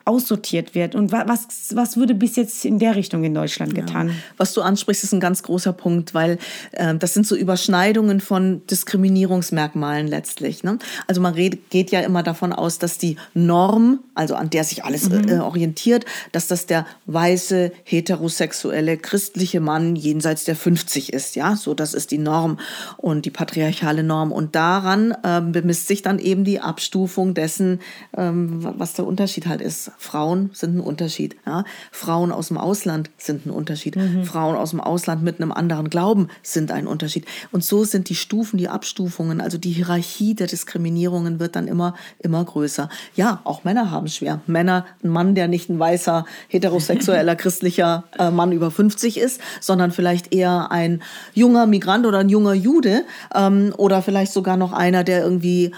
aussortiert 0.04 0.74
wird. 0.74 0.94
Und 0.94 1.12
was, 1.12 1.46
was 1.74 1.96
würde 1.96 2.14
bis 2.14 2.36
jetzt 2.36 2.64
in 2.64 2.78
der 2.78 2.94
Richtung 2.94 3.24
in 3.24 3.34
Deutschland 3.34 3.74
getan? 3.74 4.08
Ja. 4.08 4.14
Was 4.36 4.52
du 4.52 4.60
ansprichst, 4.60 5.02
ist 5.02 5.14
ein 5.14 5.20
ganz 5.20 5.42
großer 5.42 5.72
Punkt, 5.72 6.12
weil 6.12 6.38
äh, 6.72 6.94
das 6.94 7.14
sind 7.14 7.26
so 7.26 7.34
Überschneidungen 7.34 8.20
von 8.20 8.66
Diskriminierungsmerkmalen 8.66 10.06
letztlich. 10.06 10.62
Ne? 10.62 10.78
Also 11.06 11.22
man 11.22 11.32
redet, 11.34 11.70
geht 11.70 11.90
ja 11.90 12.00
immer 12.00 12.22
davon 12.22 12.52
aus, 12.52 12.78
dass 12.78 12.98
die 12.98 13.16
Norm, 13.32 14.00
also 14.14 14.34
an 14.34 14.50
der 14.50 14.64
sich 14.64 14.84
alles 14.84 15.08
mhm. 15.08 15.28
äh, 15.28 15.38
orientiert, 15.38 16.04
dass 16.32 16.48
das 16.48 16.66
der 16.66 16.86
weiße, 17.06 17.72
heterosexuelle, 17.84 18.98
christliche 18.98 19.60
Mann 19.60 19.96
jenseits 19.96 20.44
der 20.44 20.56
50 20.56 21.14
ist. 21.14 21.34
Ja, 21.34 21.56
so 21.56 21.72
das 21.72 21.94
ist 21.94 22.10
die 22.10 22.18
Norm 22.18 22.58
und 22.98 23.24
die 23.24 23.30
patriarchale 23.30 24.02
Norm. 24.02 24.32
Und 24.32 24.54
daran 24.54 25.16
äh, 25.22 25.40
bemisst 25.40 25.88
sich 25.88 26.02
dann 26.02 26.18
eben 26.18 26.44
die 26.44 26.60
Abstufung 26.60 27.32
dessen, 27.32 27.80
ähm, 28.14 28.58
was 28.76 28.92
der 28.92 29.06
Unterschied 29.06 29.46
halt 29.46 29.62
ist. 29.62 29.92
Frauen 29.98 30.50
sind 30.52 30.76
ein 30.76 30.80
Unterschied. 30.80 31.36
Ja? 31.46 31.64
Frauen 31.90 32.32
aus 32.32 32.48
dem 32.48 32.58
Ausland 32.58 33.10
sind 33.18 33.46
ein 33.46 33.50
Unterschied. 33.50 33.96
Mhm. 33.96 34.24
Frauen 34.24 34.56
aus 34.56 34.70
dem 34.70 34.80
Ausland 34.80 35.22
mit 35.22 35.40
einem 35.40 35.52
anderen 35.52 35.90
Glauben 35.90 36.28
sind 36.42 36.70
ein 36.70 36.86
Unterschied. 36.86 37.26
Und 37.52 37.64
so 37.64 37.84
sind 37.84 38.08
die 38.08 38.14
Stufen, 38.14 38.56
die 38.56 38.68
Abstufungen, 38.68 39.40
also 39.40 39.58
die 39.58 39.70
Hierarchie 39.70 40.34
der 40.34 40.46
Diskriminierungen 40.46 41.40
wird 41.40 41.56
dann 41.56 41.68
immer, 41.68 41.94
immer 42.18 42.44
größer. 42.44 42.88
Ja, 43.14 43.40
auch 43.44 43.64
Männer 43.64 43.90
haben 43.90 44.08
schwer. 44.08 44.40
Männer, 44.46 44.86
ein 45.02 45.08
Mann, 45.08 45.34
der 45.34 45.48
nicht 45.48 45.68
ein 45.68 45.78
weißer, 45.78 46.24
heterosexueller, 46.48 47.36
christlicher 47.36 48.04
äh, 48.18 48.30
Mann 48.30 48.52
über 48.52 48.70
50 48.70 49.18
ist, 49.18 49.40
sondern 49.60 49.90
vielleicht 49.90 50.34
eher 50.34 50.70
ein 50.70 51.02
junger 51.32 51.66
Migrant 51.66 52.06
oder 52.06 52.18
ein 52.18 52.28
junger 52.28 52.54
Jude 52.54 53.04
ähm, 53.34 53.74
oder 53.76 54.02
vielleicht 54.02 54.32
sogar 54.32 54.56
noch 54.56 54.72
einer, 54.72 55.04
der 55.04 55.22
irgendwie 55.22 55.72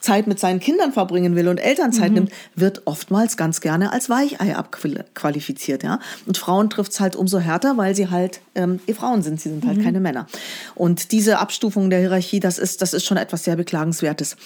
Zeit 0.00 0.26
mit 0.26 0.38
seinen 0.38 0.60
Kindern 0.60 0.92
verbringen 0.92 1.34
will 1.34 1.48
und 1.48 1.58
Elternzeit 1.58 2.10
mhm. 2.10 2.14
nimmt, 2.14 2.32
wird 2.54 2.82
oftmals 2.86 3.36
ganz 3.36 3.60
gerne 3.60 3.92
als 3.92 4.08
Weichei 4.08 4.54
abqualifiziert. 4.56 5.82
Ja? 5.82 5.98
Und 6.26 6.38
Frauen 6.38 6.70
trifft 6.70 6.92
es 6.92 7.00
halt 7.00 7.16
umso 7.16 7.38
härter, 7.38 7.76
weil 7.76 7.94
sie 7.96 8.08
halt 8.08 8.40
ähm, 8.54 8.80
eh 8.86 8.94
Frauen 8.94 9.22
sind, 9.22 9.40
sie 9.40 9.48
sind 9.48 9.66
halt 9.66 9.78
mhm. 9.78 9.84
keine 9.84 10.00
Männer. 10.00 10.26
Und 10.74 11.12
diese 11.12 11.38
Abstufung 11.38 11.90
der 11.90 12.00
Hierarchie, 12.00 12.40
das 12.40 12.58
ist, 12.58 12.80
das 12.80 12.94
ist 12.94 13.04
schon 13.04 13.16
etwas 13.16 13.44
sehr 13.44 13.56
Beklagenswertes. 13.56 14.36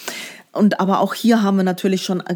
Und 0.53 0.79
aber 0.79 0.99
auch 0.99 1.15
hier 1.15 1.41
haben 1.41 1.57
wir 1.57 1.63
natürlich 1.63 2.03
schon 2.03 2.21
äh, 2.21 2.35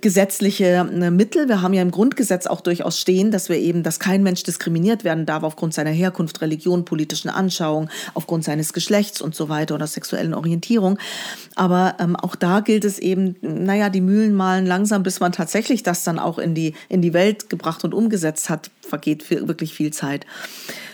gesetzliche 0.00 0.64
äh, 0.64 1.10
Mittel. 1.10 1.48
Wir 1.48 1.62
haben 1.62 1.74
ja 1.74 1.82
im 1.82 1.92
Grundgesetz 1.92 2.48
auch 2.48 2.60
durchaus 2.60 2.98
stehen, 2.98 3.30
dass 3.30 3.48
wir 3.48 3.56
eben, 3.56 3.84
dass 3.84 4.00
kein 4.00 4.24
Mensch 4.24 4.42
diskriminiert 4.42 5.04
werden 5.04 5.26
darf 5.26 5.44
aufgrund 5.44 5.72
seiner 5.72 5.90
Herkunft, 5.90 6.40
Religion, 6.40 6.84
politischen 6.84 7.30
Anschauung, 7.30 7.88
aufgrund 8.14 8.42
seines 8.42 8.72
Geschlechts 8.72 9.20
und 9.20 9.36
so 9.36 9.48
weiter 9.48 9.76
oder 9.76 9.86
sexuellen 9.86 10.34
Orientierung. 10.34 10.98
Aber 11.54 11.94
ähm, 12.00 12.16
auch 12.16 12.34
da 12.34 12.60
gilt 12.60 12.84
es 12.84 12.98
eben, 12.98 13.36
naja, 13.42 13.90
die 13.90 14.00
Mühlen 14.00 14.34
malen 14.34 14.66
langsam, 14.66 15.04
bis 15.04 15.20
man 15.20 15.30
tatsächlich 15.30 15.84
das 15.84 16.02
dann 16.02 16.18
auch 16.18 16.38
in 16.38 16.56
die, 16.56 16.74
in 16.88 17.00
die 17.00 17.12
Welt 17.12 17.48
gebracht 17.48 17.84
und 17.84 17.94
umgesetzt 17.94 18.50
hat, 18.50 18.72
vergeht 18.86 19.22
viel, 19.22 19.48
wirklich 19.48 19.74
viel 19.74 19.92
Zeit. 19.92 20.26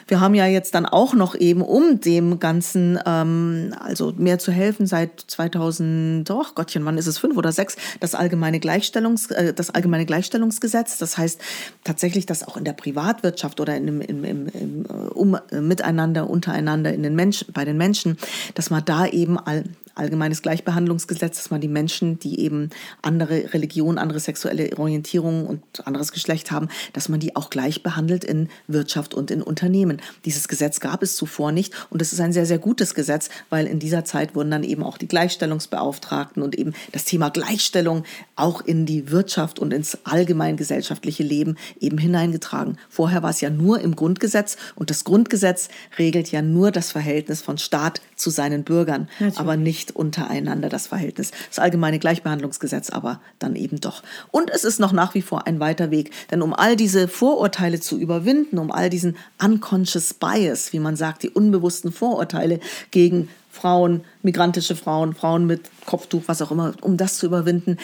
Wir 0.09 0.21
haben 0.21 0.35
ja 0.35 0.47
jetzt 0.47 0.75
dann 0.75 0.87
auch 0.87 1.13
noch 1.13 1.35
eben, 1.35 1.61
um 1.61 2.01
dem 2.01 2.41
Ganzen 2.41 2.99
ähm, 3.05 3.75
also 3.79 4.15
mehr 4.17 4.39
zu 4.39 4.51
helfen, 4.51 4.87
seit 4.87 5.21
2000, 5.21 6.31
oh 6.31 6.45
Gottchen, 6.55 6.85
wann 6.87 6.97
ist 6.97 7.07
es, 7.07 7.19
fünf 7.19 7.37
oder 7.37 7.53
sechs, 7.53 7.77
das 8.01 8.15
allgemeine, 8.15 8.59
Gleichstellungs, 8.59 9.31
äh, 9.31 9.53
das 9.53 9.69
allgemeine 9.71 10.07
Gleichstellungsgesetz. 10.07 10.97
Das 10.97 11.19
heißt 11.19 11.41
tatsächlich, 11.85 12.25
dass 12.25 12.47
auch 12.47 12.57
in 12.57 12.65
der 12.65 12.73
Privatwirtschaft 12.73 13.61
oder 13.61 13.77
in, 13.77 13.89
im, 13.89 14.01
im, 14.01 14.25
im, 14.25 14.47
im 14.49 14.87
um, 14.87 15.39
miteinander, 15.53 16.31
untereinander 16.31 16.93
in 16.93 17.03
den 17.03 17.15
Menschen, 17.15 17.53
bei 17.53 17.67
den 17.67 17.77
Menschen, 17.77 18.17
dass 18.55 18.71
man 18.71 18.85
da 18.87 19.07
eben 19.07 19.39
all, 19.39 19.65
allgemeines 19.99 20.43
Gleichbehandlungsgesetz, 20.43 21.37
dass 21.37 21.51
man 21.51 21.61
die 21.61 21.69
Menschen, 21.69 22.19
die 22.19 22.41
eben 22.41 22.71
andere 23.03 23.53
Religion, 23.53 23.99
andere 23.99 24.21
sexuelle 24.21 24.77
Orientierung 24.79 25.47
und 25.47 25.87
anderes 25.87 26.13
Geschlecht 26.13 26.51
haben, 26.51 26.69
dass 26.93 27.09
man 27.09 27.21
die 27.21 27.37
auch 27.37 27.51
gleich 27.51 27.83
behandelt 27.83 28.25
in 28.25 28.49
Wirtschaft 28.67 29.15
und 29.15 29.31
in 29.31 29.43
Unternehmen. 29.43 30.01
Dieses 30.25 30.49
Gesetz 30.49 30.81
gab 30.81 31.03
es 31.03 31.17
zuvor 31.17 31.53
nicht 31.53 31.75
und 31.91 32.03
es 32.03 32.13
ist 32.13 32.21
ein 32.21 32.33
sehr, 32.33 32.47
sehr 32.47 32.59
gutes 32.59 32.95
Gesetz, 32.95 33.29
weil 33.51 33.67
in 33.67 33.79
dieser 33.79 34.05
Zeit 34.05 34.35
wurden 34.35 34.51
dann 34.51 34.65
eben 34.65 34.83
auch 34.83 34.99
die 34.99 35.09
Gleichstellungsbeauftragten 35.09 36.43
und 36.43 36.57
eben 36.57 36.75
das 36.93 37.05
Thema 37.05 37.31
Gleichstellung 37.31 38.05
auch 38.37 38.61
in 38.61 38.87
die 38.87 39.11
Wirtschaft 39.11 39.59
und 39.59 39.73
ins 39.73 39.99
allgemein 40.05 40.57
gesellschaftliche 40.57 41.23
Leben 41.23 41.57
eben 41.81 41.99
hineingetragen. 41.99 42.79
Vorher 42.89 43.23
war 43.23 43.31
es 43.31 43.41
ja 43.41 43.51
nur 43.51 43.81
im 43.81 43.97
Grundgesetz 43.97 44.57
und 44.75 44.91
das 44.91 45.05
Grundgesetz 45.05 45.69
regelt 45.99 46.31
ja 46.31 46.43
nur 46.43 46.71
das 46.71 46.93
Verhältnis 46.93 47.43
von 47.43 47.59
Staat 47.59 48.01
zu 48.17 48.31
seinen 48.31 48.65
Bürgern, 48.65 49.09
Natürlich. 49.19 49.39
aber 49.39 49.57
nicht 49.57 49.88
untereinander 49.93 50.69
das 50.69 50.87
Verhältnis. 50.87 51.31
Das 51.49 51.59
allgemeine 51.59 51.99
Gleichbehandlungsgesetz 51.99 52.91
aber 52.91 53.21
dann 53.39 53.57
eben 53.57 53.81
doch. 53.81 54.03
Und 54.31 54.51
es 54.51 54.65
ist 54.65 54.81
noch 54.81 54.93
nach 54.93 55.15
wie 55.15 55.23
vor 55.23 55.47
ein 55.47 55.61
weiter 55.61 55.91
Weg, 55.91 56.11
denn 56.31 56.43
um 56.43 56.55
all 56.55 56.77
diese 56.77 57.09
Vorurteile 57.09 57.81
zu 57.81 57.99
überwinden, 57.99 58.59
um 58.59 58.71
all 58.71 58.91
diesen 58.91 59.17
unconscious 59.43 60.15
bias, 60.15 60.73
wie 60.73 60.81
man 60.81 60.97
sagt, 60.97 61.23
die 61.23 61.31
unbewussten 61.31 61.93
Vorurteile 61.93 62.61
gegen 62.91 63.29
Frauen, 63.59 64.03
migrantische 64.23 64.77
Frauen, 64.77 65.15
Frauen 65.15 65.47
mit 65.47 65.63
Kopftuch, 65.87 66.23
was 66.27 66.41
auch 66.43 66.51
immer, 66.51 66.73
um 66.81 66.97
das 66.97 67.19
zu 67.19 67.27
überwinden. 67.27 67.77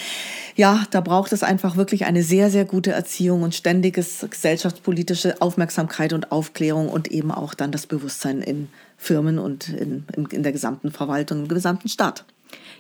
Ja, 0.57 0.85
da 0.91 1.01
braucht 1.01 1.33
es 1.33 1.43
einfach 1.43 1.77
wirklich 1.77 2.05
eine 2.05 2.23
sehr, 2.23 2.51
sehr 2.51 2.65
gute 2.65 2.93
Erziehung 2.93 3.43
und 3.43 3.55
ständiges 3.55 4.27
gesellschaftspolitische 4.29 5.41
Aufmerksamkeit 5.41 6.13
und 6.13 6.33
Aufklärung 6.33 6.89
und 6.89 7.11
eben 7.11 7.31
auch 7.31 7.55
dann 7.55 7.73
das 7.73 7.87
Bewusstsein 7.87 8.41
in 8.41 8.69
Firmen 8.97 9.39
und 9.39 9.69
in, 9.69 10.05
in, 10.17 10.27
in 10.27 10.43
der 10.43 10.53
gesamten 10.53 10.93
Verwaltung, 10.93 11.41
im 11.41 11.49
gesamten 11.49 11.89
Staat. 11.89 12.25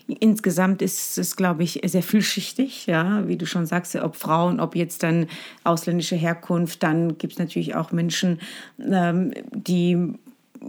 Insgesamt 0.06 0.82
ist 0.82 1.16
es, 1.16 1.34
glaube 1.34 1.62
ich, 1.62 1.80
sehr 1.84 2.02
vielschichtig, 2.02 2.86
ja, 2.86 3.26
wie 3.26 3.36
du 3.36 3.46
schon 3.46 3.64
sagst, 3.64 3.96
ob 3.96 4.16
Frauen, 4.16 4.60
ob 4.60 4.76
jetzt 4.76 5.02
dann 5.02 5.26
ausländische 5.64 6.14
Herkunft, 6.14 6.82
dann 6.82 7.16
gibt 7.16 7.34
es 7.34 7.38
natürlich 7.38 7.74
auch 7.74 7.90
Menschen, 7.90 8.38
ähm, 8.78 9.32
die 9.50 10.14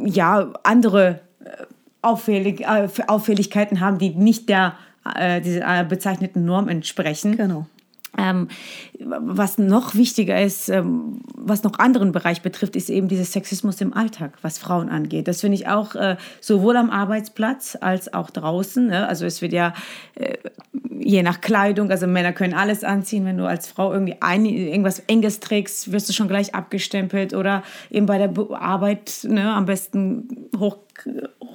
ja 0.05 0.53
andere 0.63 1.19
äh, 1.43 1.65
Auffällig, 2.05 2.61
äh, 2.61 2.87
Auffälligkeiten 3.07 3.79
haben, 3.79 3.97
die 3.97 4.11
nicht 4.11 4.49
der 4.49 4.75
äh, 5.15 5.41
dieser 5.41 5.81
äh, 5.81 5.83
bezeichneten 5.83 6.45
Norm 6.45 6.67
entsprechen. 6.67 7.37
Genau. 7.37 7.65
Ähm, 8.17 8.47
was 8.99 9.57
noch 9.57 9.93
wichtiger 9.95 10.41
ist, 10.41 10.69
ähm, 10.69 11.19
was 11.35 11.63
noch 11.63 11.79
anderen 11.79 12.11
Bereich 12.13 12.41
betrifft, 12.41 12.75
ist 12.75 12.89
eben 12.89 13.07
dieser 13.09 13.25
Sexismus 13.25 13.81
im 13.81 13.93
Alltag, 13.93 14.37
was 14.41 14.57
Frauen 14.57 14.89
angeht. 14.89 15.27
Das 15.27 15.41
finde 15.41 15.55
ich 15.55 15.67
auch 15.67 15.95
äh, 15.95 16.15
sowohl 16.39 16.77
am 16.77 16.89
Arbeitsplatz 16.89 17.77
als 17.79 18.13
auch 18.13 18.29
draußen. 18.29 18.87
Ne? 18.87 19.07
Also 19.07 19.25
es 19.25 19.41
wird 19.41 19.51
ja 19.51 19.73
äh, 20.15 20.37
je 20.97 21.23
nach 21.23 21.41
Kleidung, 21.41 21.91
also 21.91 22.07
Männer 22.07 22.31
können 22.31 22.53
alles 22.53 22.83
anziehen. 22.85 23.25
Wenn 23.25 23.37
du 23.37 23.45
als 23.45 23.67
Frau 23.67 23.91
irgendwie 23.91 24.15
ein, 24.21 24.45
irgendwas 24.45 24.99
Enges 25.07 25.41
trägst, 25.41 25.91
wirst 25.91 26.07
du 26.07 26.13
schon 26.13 26.29
gleich 26.29 26.55
abgestempelt 26.55 27.33
oder 27.33 27.63
eben 27.91 28.05
bei 28.05 28.17
der 28.17 28.31
Arbeit 28.51 29.25
ne, 29.27 29.53
am 29.53 29.65
besten 29.65 30.47
hoch 30.57 30.77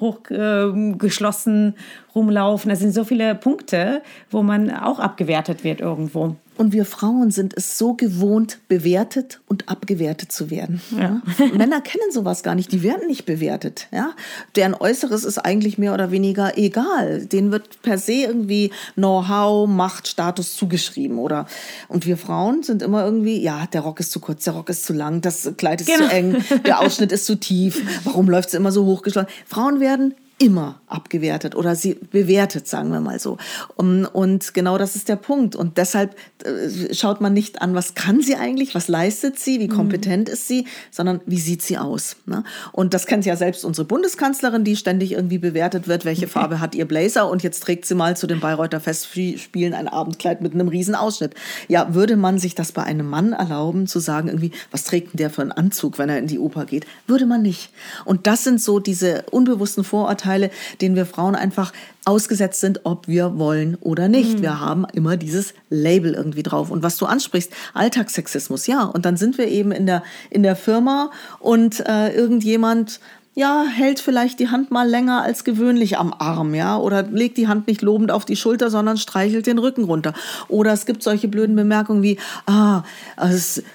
hochgeschlossen 0.00 1.74
äh, 1.74 2.12
rumlaufen. 2.14 2.68
Das 2.68 2.80
sind 2.80 2.92
so 2.92 3.04
viele 3.04 3.34
Punkte, 3.34 4.02
wo 4.30 4.42
man 4.42 4.70
auch 4.70 4.98
abgewertet 4.98 5.64
wird 5.64 5.80
irgendwo. 5.80 6.36
Und 6.60 6.74
wir 6.74 6.84
Frauen 6.84 7.30
sind 7.30 7.54
es 7.56 7.78
so 7.78 7.94
gewohnt, 7.94 8.58
bewertet 8.68 9.40
und 9.48 9.70
abgewertet 9.70 10.30
zu 10.30 10.50
werden. 10.50 10.82
Ja. 10.90 11.22
Männer 11.56 11.80
kennen 11.80 12.12
sowas 12.12 12.42
gar 12.42 12.54
nicht, 12.54 12.70
die 12.70 12.82
werden 12.82 13.06
nicht 13.06 13.24
bewertet. 13.24 13.88
Ja? 13.92 14.10
Deren 14.56 14.74
Äußeres 14.74 15.24
ist 15.24 15.38
eigentlich 15.38 15.78
mehr 15.78 15.94
oder 15.94 16.10
weniger 16.10 16.58
egal. 16.58 17.24
Denen 17.24 17.50
wird 17.50 17.80
per 17.80 17.96
se 17.96 18.12
irgendwie 18.12 18.72
Know-how, 18.92 19.70
Macht, 19.70 20.06
Status 20.06 20.54
zugeschrieben. 20.54 21.16
Oder? 21.16 21.46
Und 21.88 22.04
wir 22.04 22.18
Frauen 22.18 22.62
sind 22.62 22.82
immer 22.82 23.06
irgendwie, 23.06 23.40
ja, 23.40 23.64
der 23.64 23.80
Rock 23.80 23.98
ist 23.98 24.12
zu 24.12 24.20
kurz, 24.20 24.44
der 24.44 24.52
Rock 24.52 24.68
ist 24.68 24.84
zu 24.84 24.92
lang, 24.92 25.22
das 25.22 25.50
Kleid 25.56 25.80
ist 25.80 25.86
genau. 25.86 26.08
zu 26.08 26.14
eng, 26.14 26.44
der 26.66 26.80
Ausschnitt 26.80 27.10
ist 27.10 27.24
zu 27.24 27.40
tief. 27.40 27.82
Warum 28.04 28.28
läuft 28.28 28.48
es 28.48 28.54
immer 28.54 28.70
so 28.70 28.84
hochgeschlossen? 28.84 29.30
Frauen 29.46 29.80
werden 29.80 30.14
immer 30.40 30.80
abgewertet 30.86 31.54
oder 31.54 31.76
sie 31.76 31.94
bewertet, 31.94 32.66
sagen 32.66 32.90
wir 32.92 33.00
mal 33.00 33.20
so. 33.20 33.36
Und 33.76 34.54
genau 34.54 34.78
das 34.78 34.96
ist 34.96 35.10
der 35.10 35.16
Punkt. 35.16 35.54
Und 35.54 35.76
deshalb 35.76 36.16
äh, 36.42 36.94
schaut 36.94 37.20
man 37.20 37.34
nicht 37.34 37.60
an, 37.60 37.74
was 37.74 37.94
kann 37.94 38.22
sie 38.22 38.36
eigentlich, 38.36 38.74
was 38.74 38.88
leistet 38.88 39.38
sie, 39.38 39.60
wie 39.60 39.68
mhm. 39.68 39.72
kompetent 39.72 40.30
ist 40.30 40.48
sie, 40.48 40.66
sondern 40.90 41.20
wie 41.26 41.38
sieht 41.38 41.60
sie 41.60 41.76
aus. 41.76 42.16
Ne? 42.24 42.42
Und 42.72 42.94
das 42.94 43.04
kennt 43.04 43.26
ja 43.26 43.36
selbst 43.36 43.66
unsere 43.66 43.86
Bundeskanzlerin, 43.86 44.64
die 44.64 44.76
ständig 44.76 45.12
irgendwie 45.12 45.36
bewertet 45.36 45.88
wird, 45.88 46.06
welche 46.06 46.26
Farbe 46.28 46.58
hat 46.58 46.74
ihr 46.74 46.88
Blazer 46.88 47.28
und 47.28 47.42
jetzt 47.42 47.62
trägt 47.62 47.84
sie 47.84 47.94
mal 47.94 48.16
zu 48.16 48.26
den 48.26 48.40
Bayreuther 48.40 48.80
Festspielen 48.80 49.74
ein 49.74 49.88
Abendkleid 49.88 50.40
mit 50.40 50.54
einem 50.54 50.68
riesen 50.68 50.94
Ausschnitt. 50.94 51.34
Ja, 51.68 51.94
würde 51.94 52.16
man 52.16 52.38
sich 52.38 52.54
das 52.54 52.72
bei 52.72 52.82
einem 52.82 53.10
Mann 53.10 53.34
erlauben, 53.34 53.86
zu 53.86 53.98
sagen 53.98 54.28
irgendwie, 54.28 54.52
was 54.70 54.84
trägt 54.84 55.12
denn 55.12 55.18
der 55.18 55.28
für 55.28 55.42
einen 55.42 55.52
Anzug, 55.52 55.98
wenn 55.98 56.08
er 56.08 56.16
in 56.16 56.28
die 56.28 56.38
Oper 56.38 56.64
geht? 56.64 56.86
Würde 57.06 57.26
man 57.26 57.42
nicht. 57.42 57.70
Und 58.06 58.26
das 58.26 58.42
sind 58.42 58.58
so 58.62 58.80
diese 58.80 59.24
unbewussten 59.30 59.84
Vorurteile, 59.84 60.29
Vorurteile, 60.30 60.50
denen 60.80 60.96
wir 60.96 61.06
Frauen 61.06 61.34
einfach 61.34 61.72
ausgesetzt 62.04 62.60
sind, 62.60 62.80
ob 62.84 63.08
wir 63.08 63.38
wollen 63.38 63.76
oder 63.80 64.08
nicht. 64.08 64.38
Mhm. 64.38 64.42
Wir 64.42 64.60
haben 64.60 64.86
immer 64.92 65.16
dieses 65.16 65.54
Label 65.68 66.14
irgendwie 66.14 66.42
drauf. 66.42 66.70
Und 66.70 66.82
was 66.82 66.96
du 66.96 67.06
ansprichst, 67.06 67.52
Alltagssexismus, 67.74 68.66
ja. 68.66 68.84
Und 68.84 69.04
dann 69.04 69.16
sind 69.16 69.38
wir 69.38 69.48
eben 69.48 69.72
in 69.72 69.86
der, 69.86 70.02
in 70.30 70.42
der 70.42 70.56
Firma 70.56 71.10
und 71.40 71.80
äh, 71.86 72.14
irgendjemand 72.14 73.00
ja, 73.36 73.64
hält 73.64 74.00
vielleicht 74.00 74.40
die 74.40 74.48
Hand 74.48 74.72
mal 74.72 74.88
länger 74.88 75.22
als 75.22 75.44
gewöhnlich 75.44 75.98
am 75.98 76.12
Arm, 76.12 76.52
ja, 76.52 76.76
oder 76.76 77.04
legt 77.04 77.36
die 77.36 77.46
Hand 77.46 77.68
nicht 77.68 77.80
lobend 77.80 78.10
auf 78.10 78.24
die 78.24 78.34
Schulter, 78.34 78.70
sondern 78.70 78.98
streichelt 78.98 79.46
den 79.46 79.58
Rücken 79.58 79.84
runter. 79.84 80.14
Oder 80.48 80.72
es 80.72 80.84
gibt 80.84 81.02
solche 81.04 81.28
blöden 81.28 81.54
Bemerkungen 81.54 82.02
wie, 82.02 82.18
ah, 82.46 82.82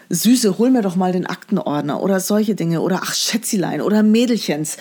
Süße, 0.09 0.57
hol 0.57 0.71
mir 0.71 0.81
doch 0.81 0.97
mal 0.97 1.13
den 1.13 1.25
Aktenordner 1.25 2.03
oder 2.03 2.19
solche 2.19 2.53
Dinge 2.53 2.81
oder 2.81 2.99
ach, 3.01 3.13
Schätzilein 3.13 3.81
oder 3.81 4.03
Mädelchens 4.03 4.77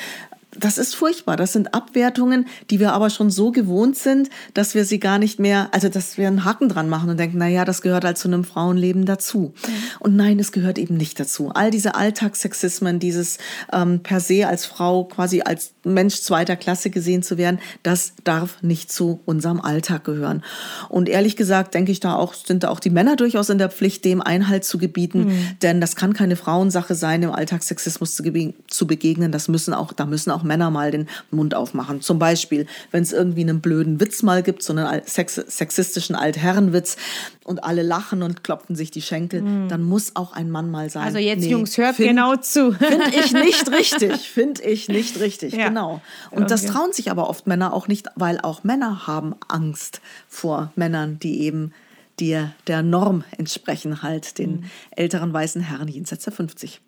das 0.65 0.79
ist 0.79 0.95
furchtbar. 0.95 1.37
Das 1.37 1.53
sind 1.53 1.75
Abwertungen, 1.75 2.47
die 2.71 2.81
wir 2.81 2.95
aber 2.95 3.11
schon 3.11 3.31
so 3.31 3.53
gewohnt 3.53 3.99
sind, 3.99 4.31
dass 4.55 4.75
wir 4.75 4.87
sie 4.87 4.99
gar 4.99 5.19
nicht 5.19 5.39
mehr, 5.39 5.69
also 5.73 5.91
dass 5.91 6.17
wir 6.17 6.27
einen 6.27 6.45
Haken 6.45 6.71
dran 6.71 6.89
machen 6.89 7.11
und 7.11 7.19
denken, 7.19 7.37
na 7.37 7.49
ja, 7.49 7.67
das 7.67 7.83
gehört 7.83 8.05
halt 8.05 8.17
zu 8.17 8.29
einem 8.29 8.45
Frauenleben 8.45 9.05
dazu. 9.05 9.53
Mhm. 9.55 9.73
Und 10.01 10.17
nein, 10.17 10.39
es 10.39 10.53
gehört 10.53 10.79
eben 10.79 10.97
nicht 10.97 11.21
dazu. 11.21 11.51
All 11.51 11.71
diese 11.71 11.95
Alltagssexismen, 11.95 12.99
dieses 12.99 13.37
ähm, 13.75 14.01
per 14.03 14.21
se 14.21 14.49
als 14.49 14.65
Frau 14.65 15.05
quasi 15.05 15.43
als 15.43 15.73
Mensch 15.85 16.23
zweiter 16.23 16.57
Klasse 16.57 16.89
gesehen 16.89 17.23
zu 17.23 17.37
werden, 17.37 17.59
das 17.83 18.15
darf 18.25 18.63
nicht 18.63 18.91
zu 18.91 19.21
unserem 19.27 19.61
Alltag 19.61 20.05
gehören. 20.05 20.43
Und 20.89 21.11
ehrlich 21.11 21.37
gesagt, 21.37 21.75
denke 21.75 21.93
ich 21.93 22.01
da 22.01 22.15
auch, 22.15 22.33
sind 22.33 22.63
da 22.63 22.71
auch 22.71 22.81
die 22.81 22.89
Männer 22.89 23.17
durchaus 23.17 23.51
in 23.51 23.59
der 23.59 23.69
Pflicht, 23.69 24.03
dem 24.07 24.23
Einhalt 24.23 24.65
zu 24.65 24.79
gebieten, 24.79 25.27
mhm. 25.27 25.49
denn 25.61 25.83
das 25.83 25.95
kann 25.95 26.15
keine 26.15 26.37
Frauensache 26.37 26.95
sein, 26.95 27.23
im 27.23 27.33
Alltagssexismus 27.33 28.15
zu, 28.15 28.23
zu 28.67 28.87
begegnen. 28.87 29.31
Das 29.31 29.49
müssen 29.49 29.75
auch, 29.75 29.93
da 29.93 30.07
müssen 30.07 30.31
auch 30.31 30.43
Männer 30.43 30.54
mal 30.57 30.91
den 30.91 31.09
Mund 31.31 31.55
aufmachen. 31.55 32.01
Zum 32.01 32.19
Beispiel, 32.19 32.67
wenn 32.91 33.03
es 33.03 33.13
irgendwie 33.13 33.43
einen 33.43 33.61
blöden 33.61 34.01
Witz 34.01 34.23
mal 34.23 34.43
gibt, 34.43 34.63
so 34.63 34.73
einen 34.73 35.03
sex 35.07 35.35
sexistischen 35.35 36.17
Altherrenwitz 36.17 36.97
und 37.45 37.63
alle 37.63 37.83
lachen 37.83 38.23
und 38.23 38.45
klopfen 38.45 38.77
sich 38.77 38.91
die 38.91 39.03
Schenkel, 39.03 39.43
mhm. 39.43 39.69
dann 39.69 39.83
muss 39.83 40.17
auch 40.17 40.33
ein 40.33 40.51
Mann 40.51 40.71
mal 40.71 40.91
sagen. 40.91 41.07
Also 41.07 41.19
jetzt, 41.19 41.41
nee, 41.41 41.51
Jungs, 41.51 41.77
hört 41.79 41.97
find, 41.97 42.09
genau 42.09 42.37
zu. 42.37 42.73
Finde 42.73 43.11
ich 43.11 43.33
nicht 43.33 43.71
richtig. 43.71 44.29
Finde 44.31 44.63
ich 44.63 44.89
nicht 44.89 45.21
richtig. 45.21 45.55
Ja. 45.55 45.69
Genau. 45.69 46.01
Und 46.31 46.51
das 46.51 46.65
trauen 46.67 46.93
sich 46.93 47.11
aber 47.11 47.29
oft 47.29 47.47
Männer 47.47 47.73
auch 47.73 47.89
nicht, 47.89 48.09
weil 48.17 48.41
auch 48.41 48.65
Männer 48.65 49.07
haben 49.07 49.35
Angst 49.49 50.01
vor 50.29 50.73
Männern, 50.77 51.19
die 51.19 51.43
eben 51.43 51.73
dir 52.21 52.53
der 52.67 52.83
Norm 52.83 53.25
entsprechen, 53.37 54.03
halt 54.03 54.39
den 54.39 54.51
mhm. 54.53 54.65
älteren 54.93 55.33
weißen 55.33 55.61
Herren 55.63 55.89
jenseits 55.89 56.25
der 56.25 56.33
50. 56.33 56.81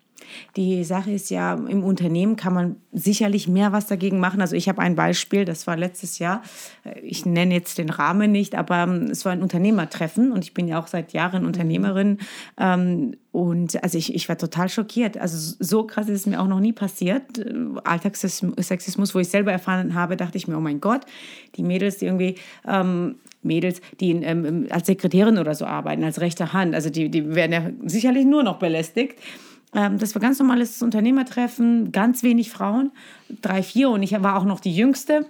Die 0.55 0.83
Sache 0.83 1.11
ist 1.11 1.29
ja, 1.29 1.53
im 1.53 1.83
Unternehmen 1.83 2.35
kann 2.35 2.53
man 2.53 2.75
sicherlich 2.91 3.47
mehr 3.47 3.71
was 3.71 3.87
dagegen 3.87 4.19
machen. 4.19 4.41
Also 4.41 4.55
ich 4.55 4.69
habe 4.69 4.81
ein 4.81 4.95
Beispiel, 4.95 5.45
das 5.45 5.67
war 5.67 5.77
letztes 5.77 6.19
Jahr, 6.19 6.41
ich 7.03 7.25
nenne 7.25 7.53
jetzt 7.53 7.77
den 7.77 7.89
Rahmen 7.89 8.31
nicht, 8.31 8.55
aber 8.55 8.83
ähm, 8.83 9.07
es 9.11 9.25
war 9.25 9.31
ein 9.31 9.41
Unternehmertreffen 9.41 10.31
und 10.31 10.43
ich 10.43 10.53
bin 10.53 10.67
ja 10.67 10.79
auch 10.79 10.87
seit 10.87 11.13
Jahren 11.13 11.45
Unternehmerin. 11.45 12.17
Ähm, 12.59 13.15
und 13.31 13.83
also 13.83 13.97
ich, 13.99 14.15
ich 14.15 14.27
war 14.29 14.37
total 14.37 14.67
schockiert. 14.67 15.17
Also 15.17 15.55
so 15.59 15.83
krass 15.85 16.09
ist 16.09 16.21
es 16.21 16.25
mir 16.25 16.41
auch 16.41 16.47
noch 16.47 16.59
nie 16.59 16.73
passiert. 16.73 17.21
Alltagssexismus, 17.83 19.13
wo 19.13 19.19
ich 19.19 19.29
selber 19.29 19.51
erfahren 19.51 19.93
habe, 19.93 20.17
dachte 20.17 20.37
ich 20.37 20.47
mir, 20.47 20.57
oh 20.57 20.61
mein 20.61 20.81
Gott, 20.81 21.01
die 21.55 21.61
Mädels, 21.61 21.97
die 21.97 22.05
irgendwie 22.05 22.35
ähm, 22.67 23.15
Mädels, 23.43 23.81
die 23.99 24.11
ähm, 24.11 24.67
als 24.69 24.87
Sekretärin 24.87 25.37
oder 25.37 25.53
so 25.55 25.65
arbeiten, 25.65 26.03
als 26.03 26.19
rechte 26.19 26.53
Hand, 26.53 26.75
also 26.75 26.89
die, 26.89 27.09
die 27.09 27.35
werden 27.35 27.51
ja 27.51 27.69
sicherlich 27.85 28.25
nur 28.25 28.43
noch 28.43 28.59
belästigt. 28.59 29.19
Ähm, 29.73 29.97
das 29.97 30.15
war 30.15 30.21
ganz 30.21 30.39
normales 30.39 30.81
Unternehmertreffen, 30.81 31.91
ganz 31.91 32.23
wenig 32.23 32.49
Frauen, 32.49 32.91
drei, 33.41 33.63
vier 33.63 33.89
und 33.89 34.03
ich 34.03 34.11
war 34.21 34.37
auch 34.37 34.45
noch 34.45 34.59
die 34.59 34.75
Jüngste. 34.75 35.25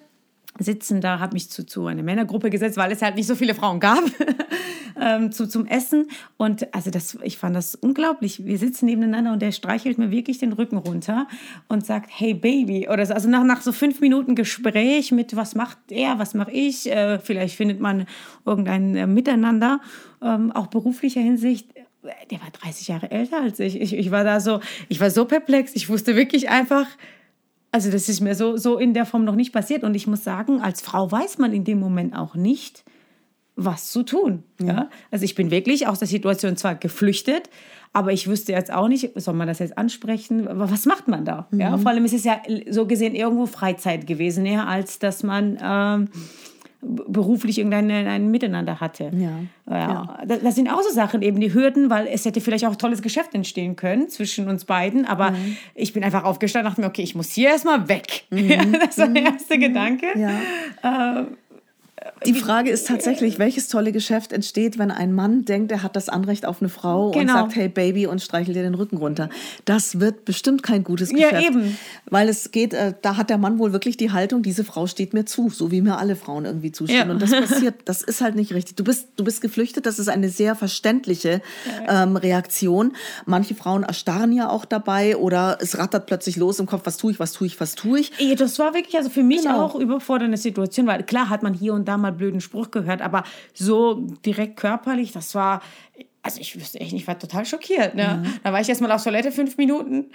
sitzen 0.60 1.02
da, 1.02 1.20
habe 1.20 1.34
mich 1.34 1.50
zu, 1.50 1.66
zu 1.66 1.86
einer 1.86 2.04
Männergruppe 2.04 2.50
gesetzt, 2.50 2.78
weil 2.78 2.92
es 2.92 3.02
halt 3.02 3.16
nicht 3.16 3.28
so 3.28 3.36
viele 3.36 3.54
Frauen 3.54 3.80
gab, 3.80 4.04
ähm, 5.00 5.32
zu, 5.32 5.48
zum 5.48 5.68
Essen. 5.68 6.08
Und 6.38 6.74
also 6.74 6.90
das, 6.90 7.18
ich 7.22 7.38
fand 7.38 7.56
das 7.56 7.76
unglaublich. 7.76 8.44
Wir 8.44 8.58
sitzen 8.58 8.86
nebeneinander 8.86 9.34
und 9.34 9.42
der 9.42 9.52
streichelt 9.52 10.00
mir 10.00 10.10
wirklich 10.10 10.40
den 10.40 10.54
Rücken 10.54 10.78
runter 10.78 11.28
und 11.68 11.86
sagt, 11.86 12.10
hey 12.12 12.34
Baby. 12.34 12.90
Oder 12.90 13.06
so. 13.06 13.14
Also 13.14 13.30
nach, 13.30 13.44
nach 13.44 13.62
so 13.62 13.72
fünf 13.72 14.02
Minuten 14.02 14.34
Gespräch 14.34 15.12
mit, 15.12 15.36
was 15.36 15.54
macht 15.54 15.78
er, 15.90 16.18
was 16.18 16.34
mache 16.34 16.52
ich, 16.52 16.90
äh, 16.90 17.20
vielleicht 17.20 17.56
findet 17.56 17.80
man 17.80 18.08
irgendein 18.44 18.96
äh, 18.96 19.06
Miteinander, 19.06 19.80
ähm, 20.24 20.52
auch 20.52 20.68
beruflicher 20.68 21.22
Hinsicht 21.22 21.77
der 22.32 22.42
war 22.42 22.50
30 22.52 22.88
Jahre 22.88 23.12
älter 23.12 23.42
als 23.42 23.60
ich. 23.60 23.80
ich. 23.80 23.94
Ich 23.94 24.12
war 24.12 24.24
da 24.24 24.40
so, 24.40 24.60
ich 24.90 25.00
war 25.00 25.10
so 25.10 25.26
perplex. 25.26 25.72
Ich 25.76 25.90
wusste 25.90 26.16
wirklich 26.16 26.50
einfach, 26.50 26.88
also 27.72 27.92
das 27.92 28.10
ist 28.10 28.22
mir 28.22 28.36
so, 28.36 28.58
so 28.58 28.78
in 28.78 28.94
der 28.94 29.06
Form 29.06 29.24
noch 29.26 29.36
nicht 29.36 29.54
passiert. 29.54 29.84
Und 29.84 29.96
ich 29.96 30.08
muss 30.08 30.24
sagen, 30.24 30.62
als 30.62 30.82
Frau 30.82 31.12
weiß 31.12 31.38
man 31.38 31.54
in 31.54 31.64
dem 31.64 31.80
Moment 31.80 32.16
auch 32.16 32.36
nicht, 32.36 32.84
was 33.56 33.92
zu 33.92 34.04
tun. 34.04 34.44
Ja. 34.62 34.68
ja. 34.68 34.90
Also 35.12 35.26
ich 35.26 35.36
bin 35.36 35.52
wirklich 35.52 35.88
aus 35.88 36.00
der 36.00 36.08
Situation 36.08 36.56
zwar 36.58 36.76
geflüchtet, 36.76 37.50
aber 37.92 38.14
ich 38.14 38.28
wüsste 38.28 38.52
jetzt 38.52 38.72
auch 38.72 38.88
nicht, 38.88 39.12
soll 39.16 39.34
man 39.34 39.48
das 39.48 39.60
jetzt 39.60 39.78
ansprechen? 39.78 40.48
Was 40.50 40.86
macht 40.86 41.08
man 41.08 41.26
da? 41.26 41.48
Mhm. 41.50 41.60
Ja, 41.60 41.78
vor 41.78 41.90
allem 41.90 42.06
ist 42.06 42.14
es 42.14 42.24
ja 42.24 42.40
so 42.70 42.86
gesehen 42.86 43.16
irgendwo 43.16 43.48
Freizeit 43.48 44.06
gewesen, 44.06 44.46
eher 44.46 44.68
als 44.68 45.00
dass 45.00 45.24
man 45.24 45.58
ähm, 45.62 46.10
beruflich 46.88 47.58
irgendein 47.58 47.90
ein 47.92 48.32
Miteinander 48.32 48.80
hatte. 48.80 49.12
Ja. 49.14 49.40
ja. 49.70 50.20
Das, 50.26 50.42
das, 50.42 50.56
sind 50.56 50.70
auch 50.70 50.82
so 50.82 50.94
Sachen, 50.94 51.22
eben 51.22 51.40
die 51.40 51.54
Hürden, 51.54 51.90
weil 51.90 52.08
es 52.08 52.26
hätte 52.26 52.42
vielleicht 52.42 52.66
auch 52.66 52.72
ein 52.72 52.78
tolles 52.78 53.02
Geschäft 53.02 53.34
entstehen 53.36 53.76
können 53.76 54.10
zwischen 54.10 54.48
uns 54.48 54.66
beiden, 54.66 55.06
aber 55.06 55.32
mhm. 55.32 55.58
ich 55.76 55.94
bin 55.94 56.04
einfach 56.04 56.24
aufgestanden 56.24 56.68
und 56.68 56.72
dachte 56.72 56.82
mir, 56.82 56.88
okay, 56.88 57.04
ich 57.04 57.16
muss 57.16 57.32
hier 57.32 57.50
erstmal 57.50 57.88
weg. 57.90 58.26
Mhm. 58.30 58.78
das 58.86 58.98
war 58.98 59.08
der 59.08 59.24
erste 59.24 59.58
mhm. 59.58 59.62
Gedanke. 59.62 60.08
Ja. 60.16 61.22
Äh, 61.22 61.26
die 62.26 62.34
Frage 62.34 62.70
ist 62.70 62.88
tatsächlich, 62.88 63.40
welches 63.40 63.68
tolle 63.68 63.92
Geschäft 63.92 64.32
entsteht, 64.32 64.78
wenn 64.78 64.92
ein 64.92 65.14
Mann 65.14 65.46
denkt, 65.46 65.72
er 65.72 65.84
hat 65.84 65.96
das 65.96 66.10
Anrecht 66.10 66.46
auf 66.46 66.62
eine 66.62 66.70
Frau 66.70 67.12
genau. 67.12 67.22
und 67.22 67.28
sagt, 67.28 67.56
hey 67.56 67.70
Baby 67.70 68.08
und 68.08 68.22
streichelt 68.22 68.56
dir 68.56 68.64
den 68.64 68.76
Rücken 68.76 68.98
runter. 68.98 69.30
Das 69.66 70.00
wird 70.00 70.26
bestimmt 70.26 70.64
kein 70.64 70.84
gutes 70.84 71.10
Geschäft. 71.10 71.32
Ja, 71.32 71.42
eben. 71.42 71.78
Weil 72.06 72.30
es 72.30 72.52
geht, 72.52 72.74
äh, 72.74 72.94
da 73.02 73.18
hat 73.18 73.30
der 73.30 73.38
Mann 73.38 73.60
wohl 73.60 73.74
wirklich 73.74 73.98
die 73.98 74.12
Haltung, 74.12 74.44
diese 74.44 74.64
Frau 74.64 74.88
steht 74.88 75.14
mir 75.14 75.26
zu, 75.26 75.50
so 75.50 75.72
wie 75.72 75.82
mir 75.82 75.98
alle 75.98 76.16
Frauen 76.16 76.46
irgendwie 76.46 76.72
zustehen. 76.72 77.08
Ja. 77.08 77.14
Und 77.14 77.22
das 77.22 77.32
passiert, 77.32 77.76
das 77.86 78.02
ist 78.02 78.22
halt 78.22 78.36
nicht 78.36 78.54
richtig. 78.54 78.76
Du 78.76 78.84
bist, 78.84 79.10
du 79.16 79.24
bist 79.24 79.42
geflüchtet, 79.42 79.86
das 79.86 80.00
ist 80.00 80.10
eine 80.10 80.30
sehr 80.30 80.56
verständliche 80.56 81.42
ähm, 81.88 82.16
Reaktion. 82.16 82.94
Manche 83.26 83.56
Frauen 83.56 83.84
erstarren 83.84 84.32
ja 84.32 84.50
auch 84.50 84.66
dabei 84.66 85.18
oder 85.18 85.58
es 85.62 85.78
rattert 85.78 86.06
plötzlich 86.06 86.38
los 86.38 86.60
im 86.60 86.66
Kopf, 86.66 86.82
was 86.86 86.98
tue 86.98 87.12
ich, 87.12 87.20
was 87.20 87.34
tue 87.34 87.48
ich, 87.48 87.60
was 87.60 87.76
tue 87.76 88.00
ich. 88.00 88.12
Das 88.38 88.60
war 88.60 88.74
wirklich 88.74 88.98
also 88.98 89.10
für 89.10 89.24
mich 89.24 89.44
genau. 89.44 89.64
auch 89.64 89.76
überfordernde 89.76 90.38
Situation, 90.38 90.88
weil 90.88 91.04
klar 91.04 91.30
hat 91.30 91.44
man 91.44 91.54
hier 91.54 91.74
und 91.74 91.88
da 91.88 91.97
mal 91.98 92.12
blöden 92.12 92.42
Spruch 92.42 92.72
gehört, 92.72 93.02
aber 93.02 93.24
so 93.54 94.08
direkt 94.26 94.58
körperlich, 94.58 95.12
das 95.12 95.36
war, 95.36 95.62
also 96.22 96.40
ich 96.40 96.56
wüsste 96.56 96.80
echt 96.80 96.94
nicht, 96.94 97.04
ich 97.04 97.08
war 97.08 97.20
total 97.20 97.46
schockiert. 97.46 97.96
Ne? 97.96 98.24
Mhm. 98.24 98.34
Da 98.44 98.54
war 98.54 98.62
ich 98.62 98.70
erstmal 98.70 98.92
auf 98.92 99.04
Toilette 99.04 99.32
fünf 99.32 99.58
Minuten, 99.58 100.12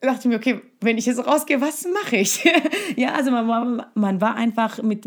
dachte 0.00 0.28
mir, 0.28 0.36
okay, 0.36 0.60
wenn 0.80 0.98
ich 0.98 1.06
jetzt 1.06 1.24
rausgehe, 1.26 1.60
was 1.60 1.86
mache 2.04 2.16
ich? 2.16 2.44
ja, 2.96 3.14
also 3.14 3.30
man, 3.30 3.84
man 3.94 4.20
war 4.20 4.36
einfach 4.36 4.82
mit 4.82 5.06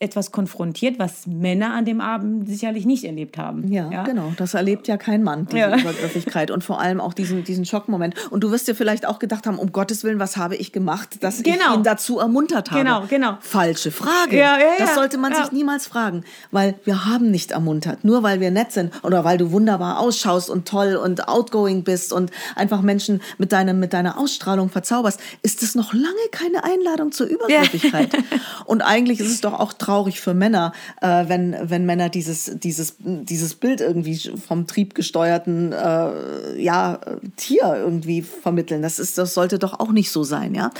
etwas 0.00 0.32
konfrontiert, 0.32 0.98
was 0.98 1.26
Männer 1.26 1.72
an 1.72 1.84
dem 1.84 2.00
Abend 2.00 2.48
sicherlich 2.48 2.84
nicht 2.84 3.04
erlebt 3.04 3.38
haben. 3.38 3.72
Ja, 3.72 3.90
ja? 3.90 4.02
genau. 4.02 4.32
Das 4.36 4.54
erlebt 4.54 4.88
ja 4.88 4.96
kein 4.96 5.22
Mann, 5.22 5.46
diese 5.46 5.58
ja. 5.58 5.76
Übergriffigkeit 5.78 6.50
und 6.50 6.64
vor 6.64 6.80
allem 6.80 7.00
auch 7.00 7.14
diesen, 7.14 7.44
diesen 7.44 7.64
Schockmoment. 7.64 8.14
Und 8.30 8.42
du 8.42 8.50
wirst 8.50 8.66
dir 8.66 8.74
vielleicht 8.74 9.06
auch 9.06 9.20
gedacht 9.20 9.46
haben, 9.46 9.58
um 9.58 9.72
Gottes 9.72 10.02
Willen, 10.02 10.18
was 10.18 10.36
habe 10.36 10.56
ich 10.56 10.72
gemacht, 10.72 11.22
dass 11.22 11.42
genau. 11.42 11.56
ich 11.70 11.76
ihn 11.76 11.82
dazu 11.84 12.18
ermuntert 12.18 12.72
habe? 12.72 12.82
Genau, 12.82 13.04
genau. 13.08 13.38
Falsche 13.40 13.92
Frage. 13.92 14.36
Ja, 14.36 14.58
ja, 14.58 14.66
das 14.78 14.94
sollte 14.94 15.16
man 15.16 15.32
sich 15.32 15.52
niemals 15.52 15.86
fragen, 15.86 16.24
weil 16.50 16.74
wir 16.84 17.06
haben 17.06 17.30
nicht 17.30 17.52
ermuntert. 17.52 18.04
Nur 18.04 18.22
weil 18.24 18.40
wir 18.40 18.50
nett 18.50 18.72
sind 18.72 18.92
oder 19.04 19.24
weil 19.24 19.38
du 19.38 19.52
wunderbar 19.52 20.00
ausschaust 20.00 20.50
und 20.50 20.66
toll 20.66 20.96
und 20.96 21.28
outgoing 21.28 21.84
bist 21.84 22.12
und 22.12 22.32
einfach 22.56 22.82
Menschen 22.82 23.22
mit, 23.38 23.52
deinem, 23.52 23.78
mit 23.78 23.92
deiner 23.92 24.18
Ausstrahlung 24.18 24.70
verzauberst, 24.70 25.20
ist 25.42 25.62
es 25.62 25.76
noch 25.76 25.92
lange 25.92 26.14
keine 26.32 26.64
Einladung 26.64 27.12
zur 27.12 27.28
Übergriffigkeit. 27.28 28.10
und 28.66 28.82
eigentlich 28.82 29.20
ist 29.20 29.30
es 29.30 29.40
doch 29.40 29.52
auch 29.52 29.72
traurig 29.84 30.20
für 30.20 30.34
Männer, 30.34 30.72
äh, 31.02 31.24
wenn, 31.28 31.56
wenn 31.60 31.84
Männer 31.84 32.08
dieses, 32.08 32.52
dieses, 32.54 32.96
dieses 32.98 33.54
Bild 33.54 33.80
irgendwie 33.80 34.16
vom 34.16 34.66
triebgesteuerten 34.66 35.72
äh, 35.72 36.60
ja, 36.60 37.00
Tier 37.36 37.74
irgendwie 37.76 38.22
vermitteln. 38.22 38.80
Das, 38.80 38.98
ist, 38.98 39.18
das 39.18 39.34
sollte 39.34 39.58
doch 39.58 39.78
auch 39.80 39.92
nicht 39.92 40.10
so 40.10 40.24
sein. 40.24 40.54
Ja? 40.54 40.70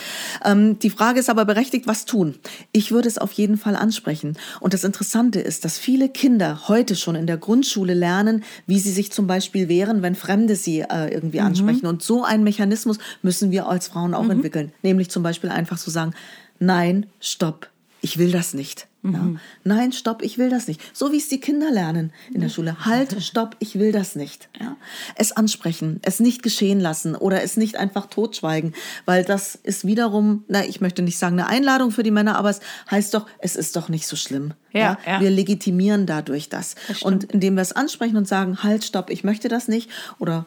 Ähm, 0.44 0.78
die 0.78 0.90
Frage 0.90 1.20
ist 1.20 1.28
aber 1.28 1.44
berechtigt, 1.44 1.86
was 1.86 2.06
tun? 2.06 2.36
Ich 2.72 2.92
würde 2.92 3.08
es 3.08 3.18
auf 3.18 3.32
jeden 3.32 3.58
Fall 3.58 3.76
ansprechen. 3.76 4.38
Und 4.60 4.72
das 4.72 4.84
Interessante 4.84 5.40
ist, 5.40 5.64
dass 5.64 5.78
viele 5.78 6.08
Kinder 6.08 6.68
heute 6.68 6.96
schon 6.96 7.14
in 7.14 7.26
der 7.26 7.36
Grundschule 7.36 7.94
lernen, 7.94 8.42
wie 8.66 8.78
sie 8.78 8.92
sich 8.92 9.12
zum 9.12 9.26
Beispiel 9.26 9.68
wehren, 9.68 10.00
wenn 10.00 10.14
Fremde 10.14 10.56
sie 10.56 10.80
äh, 10.80 11.12
irgendwie 11.12 11.40
mhm. 11.40 11.46
ansprechen. 11.46 11.86
Und 11.86 12.02
so 12.02 12.24
einen 12.24 12.44
Mechanismus 12.44 12.98
müssen 13.22 13.50
wir 13.50 13.68
als 13.68 13.88
Frauen 13.88 14.14
auch 14.14 14.24
mhm. 14.24 14.30
entwickeln. 14.30 14.72
Nämlich 14.82 15.10
zum 15.10 15.22
Beispiel 15.22 15.50
einfach 15.50 15.78
zu 15.78 15.90
so 15.90 15.90
sagen, 15.90 16.14
nein, 16.58 17.06
stopp, 17.20 17.68
ich 18.00 18.18
will 18.18 18.30
das 18.30 18.54
nicht. 18.54 18.86
Mhm. 19.04 19.14
Ja. 19.14 19.40
Nein, 19.64 19.92
stopp, 19.92 20.22
ich 20.22 20.38
will 20.38 20.48
das 20.48 20.66
nicht. 20.66 20.80
So 20.96 21.12
wie 21.12 21.18
es 21.18 21.28
die 21.28 21.38
Kinder 21.38 21.70
lernen 21.70 22.10
in 22.32 22.40
der 22.40 22.48
Schule. 22.48 22.86
Halt, 22.86 23.22
stopp, 23.22 23.54
ich 23.58 23.78
will 23.78 23.92
das 23.92 24.16
nicht. 24.16 24.48
Ja. 24.58 24.76
Es 25.14 25.32
ansprechen, 25.32 26.00
es 26.02 26.20
nicht 26.20 26.42
geschehen 26.42 26.80
lassen 26.80 27.14
oder 27.14 27.42
es 27.42 27.58
nicht 27.58 27.76
einfach 27.76 28.06
totschweigen, 28.06 28.74
weil 29.04 29.22
das 29.22 29.56
ist 29.56 29.86
wiederum, 29.86 30.44
na, 30.48 30.64
ich 30.64 30.80
möchte 30.80 31.02
nicht 31.02 31.18
sagen 31.18 31.38
eine 31.38 31.48
Einladung 31.48 31.90
für 31.90 32.02
die 32.02 32.10
Männer, 32.10 32.36
aber 32.36 32.48
es 32.48 32.60
heißt 32.90 33.12
doch, 33.12 33.26
es 33.38 33.56
ist 33.56 33.76
doch 33.76 33.90
nicht 33.90 34.06
so 34.06 34.16
schlimm. 34.16 34.54
Ja, 34.72 34.98
ja. 35.06 35.20
Wir 35.20 35.30
legitimieren 35.30 36.06
dadurch 36.06 36.48
das. 36.48 36.74
das 36.88 37.02
und 37.02 37.24
indem 37.24 37.56
wir 37.56 37.62
es 37.62 37.72
ansprechen 37.72 38.16
und 38.16 38.26
sagen, 38.26 38.62
halt, 38.62 38.84
stopp, 38.84 39.10
ich 39.10 39.22
möchte 39.22 39.48
das 39.48 39.68
nicht 39.68 39.90
oder 40.18 40.46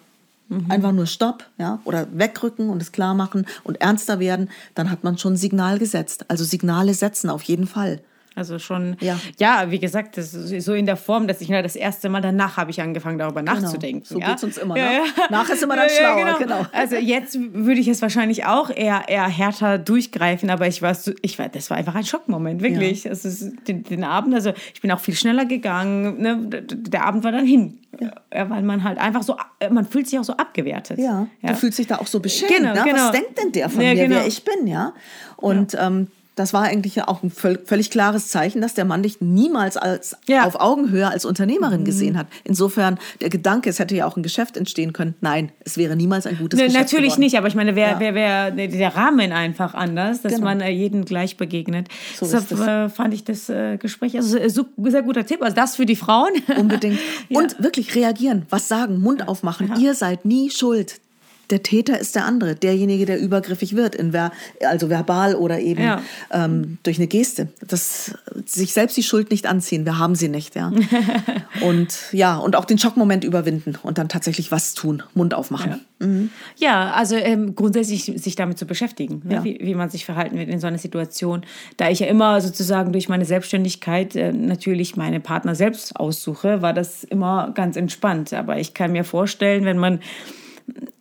Mhm. 0.49 0.71
Einfach 0.71 0.93
nur 0.93 1.07
Stopp, 1.07 1.43
ja, 1.57 1.81
oder 1.83 2.07
wegrücken 2.13 2.69
und 2.69 2.81
es 2.81 2.93
klar 2.93 3.13
machen 3.13 3.45
und 3.65 3.81
ernster 3.81 4.21
werden, 4.21 4.49
dann 4.75 4.89
hat 4.89 5.03
man 5.03 5.17
schon 5.17 5.33
ein 5.33 5.37
Signal 5.37 5.77
gesetzt. 5.77 6.23
Also 6.29 6.45
Signale 6.45 6.93
setzen 6.93 7.29
auf 7.29 7.43
jeden 7.43 7.67
Fall. 7.67 7.99
Also 8.37 8.59
schon, 8.59 8.97
ja, 8.99 9.19
ja 9.39 9.71
wie 9.71 9.79
gesagt, 9.79 10.15
das 10.15 10.35
ist 10.35 10.63
so 10.63 10.75
in 10.75 10.85
der 10.85 10.95
Form, 10.95 11.27
dass 11.27 11.41
ich 11.41 11.49
na, 11.49 11.63
das 11.63 11.75
erste 11.75 12.07
Mal 12.07 12.21
danach 12.21 12.55
habe 12.55 12.69
ich 12.69 12.79
angefangen, 12.79 13.17
darüber 13.17 13.41
genau. 13.41 13.55
nachzudenken. 13.55 14.05
So 14.05 14.19
ja? 14.19 14.27
geht 14.27 14.37
es 14.37 14.43
uns 14.43 14.57
immer. 14.59 14.75
Ne? 14.75 14.81
Ja, 14.81 14.91
ja. 14.91 15.03
Nach 15.31 15.49
ist 15.49 15.63
immer 15.63 15.75
dann 15.75 15.89
schlauer, 15.89 16.37
genau. 16.37 16.37
genau. 16.37 16.65
Also 16.71 16.97
jetzt 16.97 17.35
würde 17.51 17.81
ich 17.81 17.87
es 17.87 17.99
wahrscheinlich 18.03 18.45
auch 18.45 18.69
eher, 18.69 19.09
eher 19.09 19.27
härter 19.27 19.79
durchgreifen, 19.79 20.51
aber 20.51 20.67
ich 20.67 20.83
war, 20.83 20.95
ich 21.23 21.39
war, 21.39 21.49
das 21.49 21.71
war 21.71 21.77
einfach 21.77 21.95
ein 21.95 22.05
Schockmoment, 22.05 22.61
wirklich. 22.61 23.05
Ja. 23.05 23.09
Also 23.09 23.49
den, 23.67 23.81
den, 23.81 24.03
Abend, 24.03 24.35
also 24.35 24.53
ich 24.71 24.81
bin 24.81 24.91
auch 24.91 24.99
viel 24.99 25.15
schneller 25.15 25.45
gegangen. 25.45 26.21
Ne? 26.21 26.37
Der 26.61 27.05
Abend 27.05 27.23
war 27.23 27.31
dann 27.31 27.45
hin. 27.47 27.79
Ja. 27.99 28.47
weil 28.51 28.61
man 28.61 28.83
halt 28.83 28.99
einfach 28.99 29.23
so, 29.23 29.37
man 29.71 29.85
fühlt 29.85 30.07
sich 30.07 30.19
auch 30.19 30.23
so 30.23 30.33
abgewertet. 30.33 30.99
Ja, 30.99 31.25
ja. 31.41 31.49
du 31.49 31.55
fühlst 31.55 31.79
dich 31.79 31.87
da 31.87 31.97
auch 31.97 32.05
so 32.05 32.19
beschämt. 32.19 32.51
Genau, 32.55 32.75
ne? 32.75 32.83
genau. 32.83 33.05
Was 33.05 33.11
denkt 33.11 33.39
denn 33.39 33.51
der 33.53 33.69
von 33.69 33.79
mir, 33.79 33.95
genau. 33.95 34.17
wer 34.17 34.27
ich 34.27 34.43
bin, 34.43 34.67
ja? 34.67 34.93
Und 35.37 35.75
ähm, 35.79 36.07
das 36.37 36.53
war 36.53 36.63
eigentlich 36.63 37.01
auch 37.01 37.23
ein 37.23 37.31
völlig 37.31 37.89
klares 37.89 38.29
Zeichen, 38.29 38.61
dass 38.61 38.75
der 38.75 38.85
Mann 38.85 39.01
dich 39.01 39.21
niemals 39.21 39.75
als 39.75 40.15
ja. 40.27 40.45
auf 40.45 40.59
Augenhöhe 40.59 41.07
als 41.07 41.25
Unternehmerin 41.25 41.81
mhm. 41.81 41.85
gesehen 41.85 42.17
hat. 42.17 42.27
Insofern 42.43 42.99
der 43.21 43.29
Gedanke, 43.29 43.71
es 43.71 43.79
hätte 43.79 43.95
ja 43.95 44.05
auch 44.05 44.17
ein 44.17 44.23
Geschäft 44.23 44.55
entstehen 44.55 44.93
können. 44.93 45.15
Nein, 45.19 45.51
es 45.65 45.77
wäre 45.77 45.95
niemals 45.95 46.27
ein 46.27 46.37
gutes 46.37 46.59
ne, 46.59 46.67
Geschäft. 46.67 46.79
Natürlich 46.79 47.09
geworden. 47.09 47.21
nicht, 47.21 47.37
aber 47.37 47.47
ich 47.47 47.55
meine, 47.55 47.75
wäre 47.75 47.93
ja. 47.93 47.99
wär, 47.99 48.55
wär 48.55 48.67
der 48.67 48.95
Rahmen 48.95 49.31
einfach 49.31 49.73
anders, 49.73 50.21
dass 50.21 50.33
genau. 50.33 50.45
man 50.45 50.61
äh, 50.61 50.69
jeden 50.69 51.05
gleich 51.05 51.37
begegnet. 51.37 51.87
So 52.15 52.27
Deshalb 52.27 52.51
äh, 52.51 52.89
fand 52.89 53.15
ich 53.15 53.23
das 53.23 53.49
äh, 53.49 53.77
Gespräch 53.77 54.15
also 54.15 54.37
äh, 54.37 54.49
sehr 54.49 55.01
guter 55.01 55.25
Tipp. 55.25 55.41
Also 55.41 55.55
das 55.55 55.75
für 55.75 55.87
die 55.87 55.95
Frauen. 55.95 56.31
Unbedingt. 56.55 56.99
ja. 57.29 57.39
Und 57.39 57.61
wirklich 57.61 57.95
reagieren, 57.95 58.45
was 58.51 58.67
sagen, 58.67 58.99
Mund 58.99 59.27
aufmachen. 59.27 59.73
Ihr 59.79 59.95
seid 59.95 60.23
nie 60.23 60.51
schuld 60.51 60.99
der 61.49 61.63
Täter 61.63 61.99
ist 61.99 62.15
der 62.15 62.25
andere, 62.25 62.55
derjenige, 62.55 63.05
der 63.05 63.19
übergriffig 63.19 63.75
wird, 63.75 63.95
in 63.95 64.11
ver 64.11 64.31
also 64.65 64.89
verbal 64.89 65.35
oder 65.35 65.59
eben 65.59 65.83
ja. 65.83 66.01
ähm, 66.31 66.77
durch 66.83 66.97
eine 66.97 67.07
Geste. 67.07 67.49
Das, 67.65 68.15
sich 68.45 68.73
selbst 68.73 68.97
die 68.97 69.03
Schuld 69.03 69.31
nicht 69.31 69.45
anziehen, 69.45 69.85
wir 69.85 69.97
haben 69.97 70.15
sie 70.15 70.27
nicht, 70.27 70.55
ja. 70.55 70.71
und 71.61 71.97
ja, 72.11 72.37
und 72.37 72.55
auch 72.55 72.65
den 72.65 72.77
Schockmoment 72.77 73.23
überwinden 73.23 73.75
und 73.81 73.97
dann 73.97 74.09
tatsächlich 74.09 74.51
was 74.51 74.73
tun, 74.73 75.03
Mund 75.13 75.33
aufmachen. 75.33 75.81
Ja, 75.99 76.05
mhm. 76.05 76.29
ja 76.57 76.91
also 76.91 77.15
ähm, 77.15 77.55
grundsätzlich 77.55 78.03
sich 78.03 78.35
damit 78.35 78.57
zu 78.57 78.65
beschäftigen, 78.65 79.21
ne? 79.23 79.35
ja. 79.35 79.43
wie, 79.43 79.59
wie, 79.61 79.75
man 79.75 79.89
sich 79.89 80.05
verhalten 80.05 80.37
wird 80.37 80.49
in 80.49 80.59
so 80.59 80.67
einer 80.67 80.77
Situation. 80.77 81.45
Da 81.77 81.89
ich 81.89 81.99
ja 81.99 82.07
immer 82.07 82.41
sozusagen 82.41 82.91
durch 82.91 83.09
meine 83.09 83.25
Selbstständigkeit 83.25 84.15
äh, 84.15 84.33
natürlich 84.33 84.95
meine 84.95 85.19
Partner 85.19 85.55
selbst 85.55 85.95
aussuche, 85.95 86.61
war 86.61 86.73
das 86.73 87.03
immer 87.03 87.51
ganz 87.53 87.77
entspannt. 87.77 88.33
Aber 88.33 88.59
ich 88.59 88.73
kann 88.73 88.91
mir 88.91 89.03
vorstellen, 89.03 89.65
wenn 89.65 89.77
man 89.77 89.99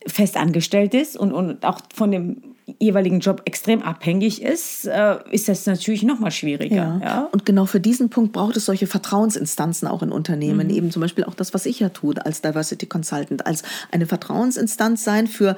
fest 0.07 0.37
angestellt 0.37 0.95
ist 0.95 1.17
und, 1.17 1.33
und 1.33 1.65
auch 1.65 1.81
von 1.95 2.11
dem 2.11 2.43
jeweiligen 2.79 3.21
Job 3.21 3.43
extrem 3.45 3.81
abhängig 3.83 4.43
ist, 4.43 4.87
äh, 4.87 5.19
ist 5.31 5.49
das 5.49 5.67
natürlich 5.67 6.03
noch 6.03 6.19
mal 6.19 6.33
schwieriger. 6.33 6.99
Ja. 7.01 7.01
ja. 7.01 7.29
Und 7.31 7.47
genau 7.47 7.65
für 7.65 7.79
diesen 7.79 8.11
Punkt 8.11 8.33
braucht 8.33 8.57
es 8.57 8.65
solche 8.65 8.89
Vertrauensinstanzen 8.89 9.87
auch 9.87 10.03
in 10.03 10.11
Unternehmen. 10.11 10.67
Mhm. 10.67 10.75
Eben 10.75 10.91
zum 10.91 11.01
Beispiel 11.01 11.23
auch 11.25 11.35
das, 11.35 11.55
was 11.55 11.65
ich 11.65 11.79
ja 11.79 11.91
tue 11.91 12.15
als 12.25 12.43
Diversity 12.43 12.87
Consultant, 12.87 13.47
als 13.47 13.63
eine 13.93 14.07
Vertrauensinstanz 14.07 15.05
sein 15.05 15.29
für 15.29 15.57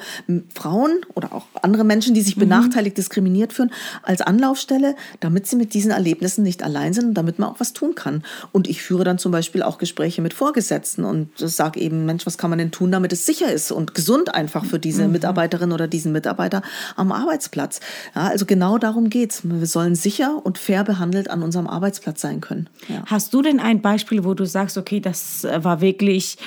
Frauen 0.55 1.01
oder 1.15 1.33
auch 1.33 1.47
andere 1.63 1.85
Menschen, 1.85 2.15
die 2.15 2.21
sich 2.21 2.37
mhm. 2.37 2.41
benachteiligt, 2.41 2.99
diskriminiert 2.99 3.55
fühlen, 3.55 3.71
als 4.03 4.21
Anlaufstelle, 4.21 4.95
damit 5.21 5.47
sie 5.47 5.57
mit 5.57 5.73
diesen 5.73 5.91
Erlebnissen 5.91 6.43
nicht 6.43 6.63
allein 6.63 6.93
sind 6.93 7.07
und 7.07 7.15
damit 7.15 7.39
man 7.39 7.49
auch 7.49 7.61
was 7.61 7.73
tun 7.73 7.95
kann. 7.95 8.23
Und 8.53 8.69
ich 8.69 8.83
führe 8.83 9.05
dann 9.05 9.19
zum 9.19 9.33
Beispiel 9.33 9.63
auch 9.63 9.79
Gespräche 9.79 10.21
mit 10.21 10.35
Vorgesetzten 10.35 11.05
und 11.05 11.31
sage 11.37 11.81
eben, 11.81 12.05
Mensch, 12.05 12.27
was 12.27 12.37
kann 12.37 12.51
man 12.51 12.59
denn 12.59 12.71
tun, 12.71 12.93
damit 12.93 13.15
es 13.15 13.25
sicher 13.25 13.51
ist 13.51 13.73
und 13.73 13.95
gesund 13.95 14.35
einfach 14.39 14.65
für 14.65 14.79
diese 14.79 15.05
mhm. 15.05 15.13
Mitarbeiterin 15.13 15.73
oder 15.73 15.87
diesen 15.89 16.13
Mitarbeiter 16.13 16.63
am 16.97 17.13
Arbeitsplatz. 17.13 17.81
Ja, 18.15 18.29
also 18.29 18.47
genau 18.47 18.79
darum 18.79 19.11
geht 19.11 19.33
es. 19.33 19.43
Wir 19.45 19.67
sollen 19.67 19.95
sicher 19.95 20.41
und 20.43 20.57
fair 20.57 20.85
behandelt 20.85 21.29
an 21.29 21.43
unserem 21.43 21.67
Arbeitsplatz 21.67 22.21
sein 22.21 22.41
können. 22.41 22.71
Ja. 22.89 23.03
Hast 23.07 23.35
du 23.35 23.43
denn 23.43 23.61
ein 23.61 23.83
Beispiel, 23.83 24.25
wo 24.25 24.35
du 24.35 24.47
sagst, 24.47 24.79
okay, 24.79 25.01
das 25.01 25.45
war 25.45 25.81
wirklich 25.81 26.39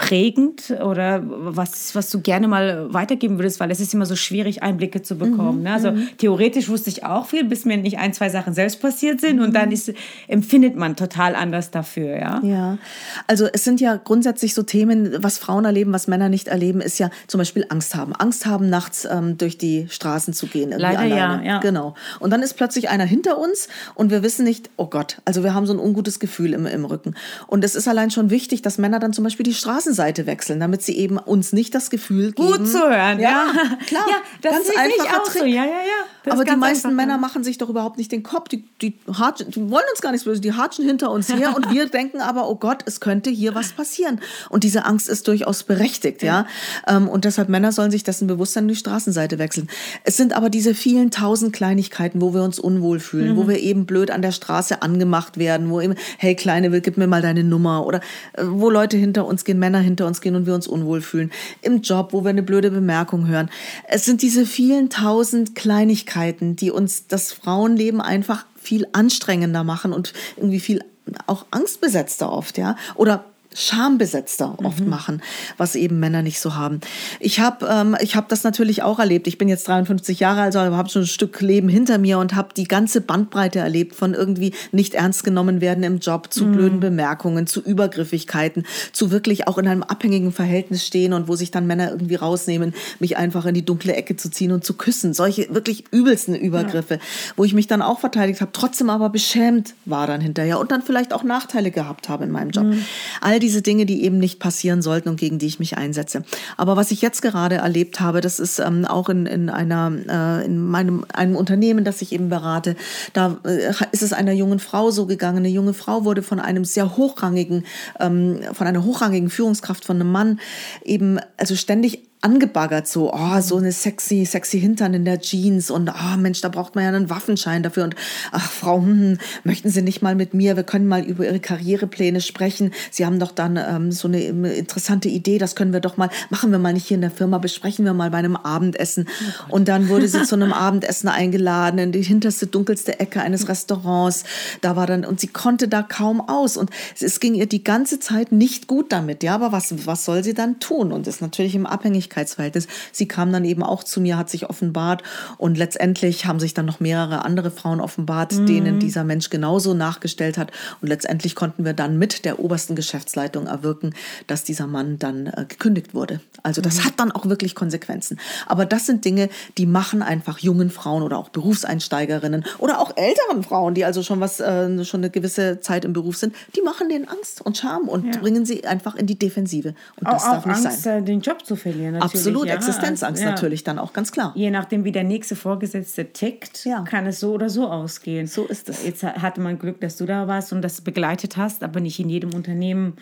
prägend 0.00 0.70
oder 0.82 1.22
was, 1.22 1.94
was 1.94 2.08
du 2.08 2.22
gerne 2.22 2.48
mal 2.48 2.92
weitergeben 2.92 3.38
würdest, 3.38 3.60
weil 3.60 3.70
es 3.70 3.80
ist 3.80 3.92
immer 3.92 4.06
so 4.06 4.16
schwierig, 4.16 4.62
Einblicke 4.62 5.02
zu 5.02 5.18
bekommen. 5.18 5.58
Mhm, 5.58 5.64
ne? 5.64 5.72
Also 5.74 5.92
mhm. 5.92 6.08
theoretisch 6.16 6.70
wusste 6.70 6.88
ich 6.88 7.04
auch 7.04 7.26
viel, 7.26 7.44
bis 7.44 7.66
mir 7.66 7.76
nicht 7.76 7.98
ein, 7.98 8.14
zwei 8.14 8.30
Sachen 8.30 8.54
selbst 8.54 8.80
passiert 8.80 9.20
sind 9.20 9.40
und 9.40 9.54
dann 9.54 9.66
mhm. 9.66 9.74
ist, 9.74 9.92
empfindet 10.26 10.74
man 10.74 10.96
total 10.96 11.34
anders 11.34 11.70
dafür. 11.70 12.16
Ja? 12.16 12.40
ja, 12.42 12.78
also 13.26 13.46
es 13.52 13.62
sind 13.62 13.78
ja 13.82 13.96
grundsätzlich 13.96 14.54
so 14.54 14.62
Themen, 14.62 15.22
was 15.22 15.36
Frauen 15.36 15.66
erleben, 15.66 15.92
was 15.92 16.08
Männer 16.08 16.30
nicht 16.30 16.48
erleben, 16.48 16.80
ist 16.80 16.98
ja 16.98 17.10
zum 17.26 17.36
Beispiel 17.36 17.66
Angst 17.68 17.94
haben. 17.94 18.14
Angst 18.14 18.46
haben, 18.46 18.70
nachts 18.70 19.06
ähm, 19.08 19.36
durch 19.36 19.58
die 19.58 19.86
Straßen 19.90 20.32
zu 20.32 20.46
gehen. 20.46 20.70
Leider 20.70 21.00
alleine. 21.00 21.14
ja, 21.14 21.42
ja. 21.42 21.58
Genau. 21.60 21.94
Und 22.20 22.30
dann 22.30 22.40
ist 22.40 22.54
plötzlich 22.54 22.88
einer 22.88 23.04
hinter 23.04 23.36
uns 23.36 23.68
und 23.94 24.10
wir 24.10 24.22
wissen 24.22 24.46
nicht, 24.46 24.70
oh 24.78 24.86
Gott, 24.86 25.18
also 25.26 25.44
wir 25.44 25.52
haben 25.52 25.66
so 25.66 25.74
ein 25.74 25.78
ungutes 25.78 26.20
Gefühl 26.20 26.54
im, 26.54 26.64
im 26.64 26.86
Rücken. 26.86 27.16
Und 27.48 27.64
es 27.64 27.74
ist 27.74 27.86
allein 27.86 28.10
schon 28.10 28.30
wichtig, 28.30 28.62
dass 28.62 28.78
Männer 28.78 28.98
dann 28.98 29.12
zum 29.12 29.24
Beispiel 29.24 29.44
die 29.44 29.52
Straßen 29.52 29.89
Straßenseite 29.90 30.26
wechseln, 30.26 30.60
damit 30.60 30.82
sie 30.82 30.96
eben 30.96 31.18
uns 31.18 31.52
nicht 31.52 31.74
das 31.74 31.90
Gefühl 31.90 32.32
geben. 32.32 32.48
Gut 32.48 32.68
zu 32.68 32.78
hören, 32.78 33.18
ja. 33.18 33.30
ja. 33.30 33.52
Klar, 33.86 34.04
ja, 34.08 34.16
das 34.42 34.52
ganz 34.52 34.66
einfacher 34.76 35.22
Trick. 35.24 35.40
So. 35.40 35.46
Ja, 35.46 35.64
ja, 35.64 35.64
ja. 35.64 36.32
Aber 36.32 36.44
die 36.44 36.56
meisten 36.56 36.94
Männer 36.94 37.18
machen 37.18 37.44
sich 37.44 37.58
doch 37.58 37.68
überhaupt 37.70 37.96
nicht 37.96 38.12
den 38.12 38.22
Kopf. 38.22 38.48
Die, 38.48 38.64
die, 38.82 38.98
hatschen, 39.12 39.50
die 39.50 39.70
wollen 39.70 39.84
uns 39.90 40.00
gar 40.02 40.12
nichts 40.12 40.24
böse, 40.24 40.40
die 40.40 40.52
hatschen 40.52 40.84
hinter 40.84 41.10
uns 41.10 41.32
her 41.32 41.56
und 41.56 41.70
wir 41.72 41.86
denken 41.90 42.20
aber, 42.20 42.48
oh 42.48 42.56
Gott, 42.56 42.82
es 42.86 43.00
könnte 43.00 43.30
hier 43.30 43.54
was 43.54 43.72
passieren. 43.72 44.20
Und 44.50 44.64
diese 44.64 44.84
Angst 44.84 45.08
ist 45.08 45.26
durchaus 45.28 45.62
berechtigt, 45.62 46.22
ja. 46.22 46.46
Ähm, 46.86 47.08
und 47.08 47.24
deshalb 47.24 47.48
Männer 47.48 47.72
sollen 47.72 47.90
sich 47.90 48.04
dessen 48.04 48.26
bewusst 48.26 48.52
sein, 48.52 48.68
die 48.68 48.76
Straßenseite 48.76 49.38
wechseln. 49.38 49.68
Es 50.04 50.16
sind 50.16 50.34
aber 50.34 50.50
diese 50.50 50.74
vielen 50.74 51.10
tausend 51.10 51.52
Kleinigkeiten, 51.52 52.20
wo 52.20 52.34
wir 52.34 52.42
uns 52.42 52.58
unwohl 52.58 53.00
fühlen, 53.00 53.32
mhm. 53.32 53.36
wo 53.36 53.48
wir 53.48 53.58
eben 53.58 53.86
blöd 53.86 54.10
an 54.10 54.22
der 54.22 54.32
Straße 54.32 54.82
angemacht 54.82 55.38
werden, 55.38 55.70
wo 55.70 55.80
eben, 55.80 55.94
hey 56.18 56.34
Kleine, 56.34 56.80
gib 56.80 56.96
mir 56.96 57.06
mal 57.06 57.22
deine 57.22 57.44
Nummer 57.44 57.86
oder 57.86 58.00
äh, 58.34 58.44
wo 58.44 58.70
Leute 58.70 58.96
hinter 58.96 59.26
uns 59.26 59.44
gehen, 59.44 59.58
Männer 59.58 59.69
hinter 59.78 60.06
uns 60.06 60.20
gehen 60.20 60.34
und 60.34 60.46
wir 60.46 60.54
uns 60.54 60.66
unwohl 60.66 61.00
fühlen. 61.00 61.30
Im 61.62 61.82
Job, 61.82 62.12
wo 62.12 62.24
wir 62.24 62.30
eine 62.30 62.42
blöde 62.42 62.70
Bemerkung 62.70 63.28
hören. 63.28 63.50
Es 63.88 64.04
sind 64.04 64.22
diese 64.22 64.46
vielen 64.46 64.90
tausend 64.90 65.54
Kleinigkeiten, 65.54 66.56
die 66.56 66.70
uns 66.70 67.06
das 67.06 67.32
Frauenleben 67.32 68.00
einfach 68.00 68.46
viel 68.56 68.86
anstrengender 68.92 69.64
machen 69.64 69.92
und 69.92 70.12
irgendwie 70.36 70.60
viel 70.60 70.84
auch 71.26 71.46
angstbesetzter 71.50 72.30
oft, 72.30 72.58
ja. 72.58 72.76
Oder 72.94 73.24
schambesetzter 73.52 74.56
oft 74.62 74.80
mhm. 74.80 74.88
machen, 74.88 75.22
was 75.56 75.74
eben 75.74 75.98
Männer 75.98 76.22
nicht 76.22 76.38
so 76.38 76.54
haben. 76.54 76.80
Ich 77.18 77.40
habe 77.40 77.66
ähm, 77.68 77.96
ich 78.00 78.14
hab 78.14 78.28
das 78.28 78.44
natürlich 78.44 78.82
auch 78.82 79.00
erlebt. 79.00 79.26
Ich 79.26 79.38
bin 79.38 79.48
jetzt 79.48 79.66
53 79.66 80.20
Jahre 80.20 80.42
alt, 80.42 80.54
also 80.54 80.76
habe 80.76 80.88
schon 80.88 81.02
ein 81.02 81.06
Stück 81.06 81.40
Leben 81.40 81.68
hinter 81.68 81.98
mir 81.98 82.18
und 82.18 82.36
habe 82.36 82.54
die 82.54 82.64
ganze 82.64 83.00
Bandbreite 83.00 83.58
erlebt 83.58 83.96
von 83.96 84.14
irgendwie 84.14 84.54
nicht 84.70 84.94
ernst 84.94 85.24
genommen 85.24 85.60
werden 85.60 85.82
im 85.82 85.98
Job, 85.98 86.32
zu 86.32 86.44
mhm. 86.44 86.52
blöden 86.52 86.80
Bemerkungen, 86.80 87.48
zu 87.48 87.60
Übergriffigkeiten, 87.60 88.64
zu 88.92 89.10
wirklich 89.10 89.48
auch 89.48 89.58
in 89.58 89.66
einem 89.66 89.82
abhängigen 89.82 90.30
Verhältnis 90.30 90.86
stehen 90.86 91.12
und 91.12 91.26
wo 91.26 91.34
sich 91.34 91.50
dann 91.50 91.66
Männer 91.66 91.90
irgendwie 91.90 92.14
rausnehmen, 92.14 92.72
mich 93.00 93.16
einfach 93.16 93.46
in 93.46 93.54
die 93.54 93.64
dunkle 93.64 93.94
Ecke 93.94 94.14
zu 94.16 94.30
ziehen 94.30 94.52
und 94.52 94.64
zu 94.64 94.74
küssen. 94.74 95.12
Solche 95.12 95.52
wirklich 95.52 95.84
übelsten 95.90 96.36
Übergriffe, 96.36 96.94
ja. 96.94 97.00
wo 97.34 97.44
ich 97.44 97.54
mich 97.54 97.66
dann 97.66 97.82
auch 97.82 97.98
verteidigt 97.98 98.40
habe, 98.40 98.52
trotzdem 98.52 98.90
aber 98.90 99.10
beschämt 99.10 99.74
war 99.86 100.06
dann 100.06 100.20
hinterher 100.20 100.60
und 100.60 100.70
dann 100.70 100.82
vielleicht 100.82 101.12
auch 101.12 101.24
Nachteile 101.24 101.72
gehabt 101.72 102.08
habe 102.08 102.24
in 102.24 102.30
meinem 102.30 102.50
Job. 102.50 102.66
Mhm. 102.66 102.84
All 103.20 103.39
diese 103.40 103.62
Dinge, 103.62 103.86
die 103.86 104.04
eben 104.04 104.18
nicht 104.18 104.38
passieren 104.38 104.82
sollten 104.82 105.08
und 105.08 105.18
gegen 105.18 105.38
die 105.38 105.46
ich 105.46 105.58
mich 105.58 105.76
einsetze. 105.76 106.22
Aber 106.56 106.76
was 106.76 106.90
ich 106.90 107.02
jetzt 107.02 107.22
gerade 107.22 107.56
erlebt 107.56 108.00
habe, 108.00 108.20
das 108.20 108.38
ist 108.38 108.60
ähm, 108.60 108.84
auch 108.84 109.08
in, 109.08 109.26
in 109.26 109.50
einer, 109.50 109.92
äh, 110.08 110.46
in 110.46 110.58
meinem, 110.58 111.04
einem 111.12 111.34
Unternehmen, 111.34 111.84
das 111.84 112.02
ich 112.02 112.12
eben 112.12 112.28
berate, 112.28 112.76
da 113.12 113.38
äh, 113.44 113.72
ist 113.92 114.02
es 114.02 114.12
einer 114.12 114.32
jungen 114.32 114.60
Frau 114.60 114.90
so 114.90 115.06
gegangen. 115.06 115.38
Eine 115.38 115.48
junge 115.48 115.74
Frau 115.74 116.04
wurde 116.04 116.22
von 116.22 116.38
einem 116.38 116.64
sehr 116.64 116.96
hochrangigen, 116.96 117.64
ähm, 117.98 118.40
von 118.52 118.66
einer 118.66 118.84
hochrangigen 118.84 119.30
Führungskraft 119.30 119.84
von 119.84 119.96
einem 119.96 120.12
Mann 120.12 120.40
eben, 120.84 121.18
also 121.36 121.56
ständig 121.56 122.09
angebaggert, 122.22 122.86
so, 122.86 123.12
oh, 123.14 123.40
so 123.40 123.56
eine 123.56 123.72
sexy, 123.72 124.26
sexy 124.26 124.60
Hintern 124.60 124.92
in 124.92 125.04
der 125.06 125.20
Jeans 125.20 125.70
und, 125.70 125.88
oh 125.90 126.16
Mensch, 126.18 126.42
da 126.42 126.50
braucht 126.50 126.74
man 126.74 126.84
ja 126.84 126.90
einen 126.90 127.08
Waffenschein 127.08 127.62
dafür 127.62 127.84
und, 127.84 127.96
ach 128.30 128.50
Frau, 128.50 128.78
hm, 128.78 129.00
hm, 129.00 129.18
möchten 129.44 129.70
Sie 129.70 129.80
nicht 129.80 130.02
mal 130.02 130.14
mit 130.14 130.34
mir, 130.34 130.56
wir 130.56 130.62
können 130.62 130.86
mal 130.86 131.02
über 131.02 131.24
Ihre 131.24 131.40
Karrierepläne 131.40 132.20
sprechen. 132.20 132.72
Sie 132.90 133.06
haben 133.06 133.18
doch 133.18 133.32
dann 133.32 133.56
ähm, 133.56 133.90
so 133.90 134.06
eine 134.06 134.20
interessante 134.20 135.08
Idee, 135.08 135.38
das 135.38 135.56
können 135.56 135.72
wir 135.72 135.80
doch 135.80 135.96
mal, 135.96 136.10
machen 136.28 136.50
wir 136.50 136.58
mal 136.58 136.74
nicht 136.74 136.86
hier 136.86 136.96
in 136.96 137.00
der 137.00 137.10
Firma, 137.10 137.38
besprechen 137.38 137.86
wir 137.86 137.94
mal 137.94 138.10
bei 138.10 138.18
einem 138.18 138.36
Abendessen. 138.36 139.08
Oh 139.48 139.54
und 139.54 139.68
dann 139.68 139.88
wurde 139.88 140.06
sie 140.06 140.22
zu 140.24 140.34
einem 140.34 140.52
Abendessen 140.60 141.08
eingeladen 141.08 141.78
in 141.78 141.92
die 141.92 142.02
hinterste, 142.02 142.46
dunkelste 142.46 143.00
Ecke 143.00 143.22
eines 143.22 143.48
Restaurants. 143.48 144.24
Da 144.60 144.76
war 144.76 144.86
dann, 144.86 145.06
und 145.06 145.20
sie 145.20 145.28
konnte 145.28 145.68
da 145.68 145.82
kaum 145.82 146.20
aus 146.20 146.58
und 146.58 146.70
es 147.00 147.18
ging 147.18 147.34
ihr 147.34 147.46
die 147.46 147.64
ganze 147.64 147.98
Zeit 147.98 148.30
nicht 148.30 148.66
gut 148.66 148.92
damit, 148.92 149.22
ja, 149.22 149.34
aber 149.34 149.52
was, 149.52 149.86
was 149.86 150.04
soll 150.04 150.22
sie 150.22 150.34
dann 150.34 150.60
tun? 150.60 150.92
Und 150.92 151.06
ist 151.06 151.22
natürlich 151.22 151.54
im 151.54 151.64
Abhängig 151.64 152.09
Abhängigkeitsverhältnis. 152.10 152.66
Sie 152.92 153.08
kam 153.08 153.32
dann 153.32 153.44
eben 153.44 153.62
auch 153.62 153.84
zu 153.84 154.00
mir, 154.00 154.16
hat 154.16 154.28
sich 154.28 154.48
offenbart 154.50 155.02
und 155.38 155.56
letztendlich 155.56 156.26
haben 156.26 156.40
sich 156.40 156.54
dann 156.54 156.66
noch 156.66 156.80
mehrere 156.80 157.24
andere 157.24 157.50
Frauen 157.50 157.80
offenbart, 157.80 158.32
mhm. 158.32 158.46
denen 158.46 158.80
dieser 158.80 159.04
Mensch 159.04 159.30
genauso 159.30 159.74
nachgestellt 159.74 160.36
hat. 160.36 160.50
Und 160.80 160.88
letztendlich 160.88 161.34
konnten 161.34 161.64
wir 161.64 161.72
dann 161.72 161.98
mit 161.98 162.24
der 162.24 162.40
obersten 162.40 162.74
Geschäftsleitung 162.74 163.46
erwirken, 163.46 163.94
dass 164.26 164.44
dieser 164.44 164.66
Mann 164.66 164.98
dann 164.98 165.26
äh, 165.26 165.44
gekündigt 165.48 165.94
wurde. 165.94 166.20
Also 166.42 166.60
das 166.60 166.78
mhm. 166.78 166.84
hat 166.84 166.92
dann 166.96 167.12
auch 167.12 167.26
wirklich 167.26 167.54
Konsequenzen. 167.54 168.18
Aber 168.46 168.66
das 168.66 168.86
sind 168.86 169.04
Dinge, 169.04 169.28
die 169.58 169.66
machen 169.66 170.02
einfach 170.02 170.38
jungen 170.38 170.70
Frauen 170.70 171.02
oder 171.02 171.18
auch 171.18 171.28
Berufseinsteigerinnen 171.28 172.44
oder 172.58 172.80
auch 172.80 172.96
älteren 172.96 173.42
Frauen, 173.42 173.74
die 173.74 173.84
also 173.84 174.02
schon 174.02 174.20
was 174.20 174.40
äh, 174.40 174.84
schon 174.84 175.00
eine 175.00 175.10
gewisse 175.10 175.60
Zeit 175.60 175.84
im 175.84 175.92
Beruf 175.92 176.16
sind, 176.16 176.34
die 176.56 176.62
machen 176.62 176.88
denen 176.88 177.08
Angst 177.08 177.40
und 177.42 177.56
Scham 177.56 177.88
und 177.88 178.14
ja. 178.14 178.20
bringen 178.20 178.44
sie 178.44 178.64
einfach 178.66 178.96
in 178.96 179.06
die 179.06 179.18
Defensive. 179.18 179.74
Und 179.96 180.08
das 180.08 180.24
auch, 180.24 180.32
darf 180.32 180.46
nicht 180.46 180.66
Angst, 180.66 180.82
sein. 180.82 181.02
Äh, 181.02 181.06
den 181.06 181.20
Job 181.20 181.44
zu 181.44 181.56
verlieren 181.56 181.99
Absolut, 182.00 182.46
ja. 182.46 182.54
Existenzangst 182.54 183.22
ja. 183.22 183.30
natürlich 183.30 183.64
dann 183.64 183.78
auch, 183.78 183.92
ganz 183.92 184.12
klar. 184.12 184.32
Je 184.34 184.50
nachdem, 184.50 184.84
wie 184.84 184.92
der 184.92 185.04
nächste 185.04 185.36
Vorgesetzte 185.36 186.12
tickt, 186.12 186.64
ja. 186.64 186.82
kann 186.82 187.06
es 187.06 187.20
so 187.20 187.32
oder 187.32 187.48
so 187.48 187.68
ausgehen. 187.68 188.26
So 188.26 188.46
ist 188.46 188.68
es. 188.68 188.84
Jetzt 188.84 189.02
hatte 189.02 189.40
man 189.40 189.58
Glück, 189.58 189.80
dass 189.80 189.96
du 189.96 190.06
da 190.06 190.28
warst 190.28 190.52
und 190.52 190.62
das 190.62 190.80
begleitet 190.80 191.36
hast, 191.36 191.62
aber 191.62 191.80
nicht 191.80 192.00
in 192.00 192.08
jedem 192.08 192.34
Unternehmen 192.34 192.94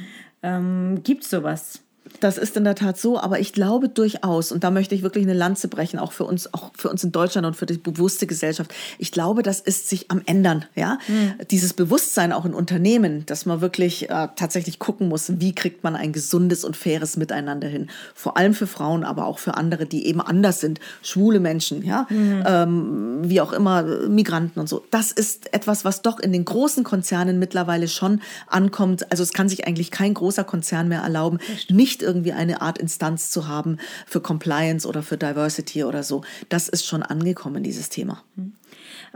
ähm, 0.42 1.00
gibt 1.02 1.24
es 1.24 1.30
sowas. 1.30 1.82
Das 2.20 2.38
ist 2.38 2.56
in 2.56 2.64
der 2.64 2.74
Tat 2.74 2.98
so, 2.98 3.18
aber 3.18 3.40
ich 3.40 3.52
glaube 3.52 3.88
durchaus, 3.88 4.52
und 4.52 4.64
da 4.64 4.70
möchte 4.70 4.94
ich 4.94 5.02
wirklich 5.02 5.24
eine 5.24 5.34
Lanze 5.34 5.68
brechen, 5.68 5.98
auch 5.98 6.12
für 6.12 6.24
uns, 6.24 6.52
auch 6.54 6.70
für 6.76 6.88
uns 6.88 7.04
in 7.04 7.12
Deutschland 7.12 7.46
und 7.46 7.54
für 7.54 7.66
die 7.66 7.78
bewusste 7.78 8.26
Gesellschaft. 8.26 8.74
Ich 8.98 9.12
glaube, 9.12 9.42
das 9.42 9.60
ist 9.60 9.88
sich 9.88 10.10
am 10.10 10.22
ändern, 10.26 10.64
ja. 10.74 10.98
Mhm. 11.08 11.34
Dieses 11.50 11.74
Bewusstsein 11.74 12.32
auch 12.32 12.44
in 12.44 12.54
Unternehmen, 12.54 13.24
dass 13.26 13.46
man 13.46 13.60
wirklich 13.60 14.10
äh, 14.10 14.28
tatsächlich 14.36 14.78
gucken 14.78 15.08
muss, 15.08 15.40
wie 15.40 15.54
kriegt 15.54 15.84
man 15.84 15.96
ein 15.96 16.12
gesundes 16.12 16.64
und 16.64 16.76
faires 16.76 17.16
Miteinander 17.16 17.68
hin. 17.68 17.88
Vor 18.14 18.36
allem 18.36 18.54
für 18.54 18.66
Frauen, 18.66 19.04
aber 19.04 19.26
auch 19.26 19.38
für 19.38 19.54
andere, 19.54 19.86
die 19.86 20.06
eben 20.06 20.20
anders 20.20 20.60
sind, 20.60 20.80
schwule 21.02 21.40
Menschen, 21.40 21.84
ja, 21.84 22.06
mhm. 22.10 22.44
ähm, 22.46 23.18
wie 23.22 23.40
auch 23.40 23.52
immer, 23.52 23.82
Migranten 23.82 24.60
und 24.60 24.68
so. 24.68 24.84
Das 24.90 25.12
ist 25.12 25.52
etwas, 25.52 25.84
was 25.84 26.02
doch 26.02 26.18
in 26.18 26.32
den 26.32 26.44
großen 26.44 26.84
Konzernen 26.84 27.38
mittlerweile 27.38 27.88
schon 27.88 28.20
ankommt. 28.46 29.10
Also 29.10 29.22
es 29.22 29.32
kann 29.32 29.48
sich 29.48 29.66
eigentlich 29.66 29.90
kein 29.90 30.14
großer 30.14 30.44
Konzern 30.44 30.88
mehr 30.88 31.02
erlauben, 31.02 31.38
nicht 31.68 31.97
nicht 31.98 32.02
irgendwie 32.02 32.32
eine 32.32 32.60
Art 32.60 32.78
Instanz 32.78 33.30
zu 33.30 33.48
haben 33.48 33.78
für 34.06 34.20
Compliance 34.20 34.86
oder 34.86 35.02
für 35.02 35.16
Diversity 35.16 35.84
oder 35.84 36.02
so. 36.02 36.22
Das 36.48 36.68
ist 36.68 36.86
schon 36.86 37.02
angekommen, 37.02 37.62
dieses 37.62 37.88
Thema. 37.88 38.22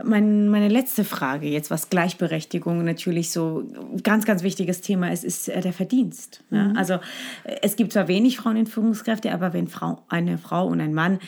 Mein, 0.03 0.49
meine 0.49 0.69
letzte 0.69 1.03
Frage 1.03 1.47
jetzt, 1.47 1.69
was 1.69 1.89
Gleichberechtigung 1.89 2.83
natürlich 2.83 3.31
so 3.31 3.63
ganz, 4.01 4.25
ganz 4.25 4.43
wichtiges 4.43 4.81
Thema 4.81 5.11
ist, 5.11 5.23
ist 5.23 5.49
äh, 5.49 5.61
der 5.61 5.73
Verdienst. 5.73 6.43
Mhm. 6.49 6.73
Also 6.75 6.95
äh, 7.43 7.57
es 7.61 7.75
gibt 7.75 7.93
zwar 7.93 8.07
wenig 8.07 8.37
Frauen 8.37 8.57
in 8.57 8.65
Führungskräfte, 8.65 9.31
aber 9.31 9.53
wenn 9.53 9.67
Frau, 9.67 10.03
eine 10.09 10.37
Frau 10.37 10.67
und 10.67 10.81
ein 10.81 10.93
Mann 10.93 11.19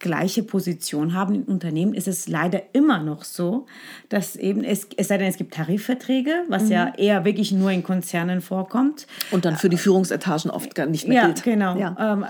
gleiche 0.00 0.42
Position 0.42 1.14
haben 1.14 1.34
im 1.34 1.42
Unternehmen, 1.44 1.94
ist 1.94 2.08
es 2.08 2.26
leider 2.26 2.62
immer 2.72 3.00
noch 3.02 3.22
so, 3.22 3.66
dass 4.08 4.34
eben, 4.34 4.64
es, 4.64 4.88
es 4.96 5.08
sei 5.08 5.18
denn, 5.18 5.28
es 5.28 5.36
gibt 5.36 5.54
Tarifverträge, 5.54 6.44
was 6.48 6.64
mhm. 6.64 6.72
ja 6.72 6.94
eher 6.96 7.24
wirklich 7.24 7.52
nur 7.52 7.70
in 7.70 7.84
Konzernen 7.84 8.40
vorkommt. 8.40 9.06
Und 9.30 9.44
dann 9.44 9.56
für 9.56 9.68
die 9.68 9.76
Führungsetagen 9.76 10.50
oft 10.50 10.74
gar 10.74 10.86
nicht 10.86 11.06
mehr 11.06 11.22
ja, 11.22 11.26
gilt. 11.26 11.44
Genau. 11.44 11.78
Ja, 11.78 11.90
genau. 11.90 12.26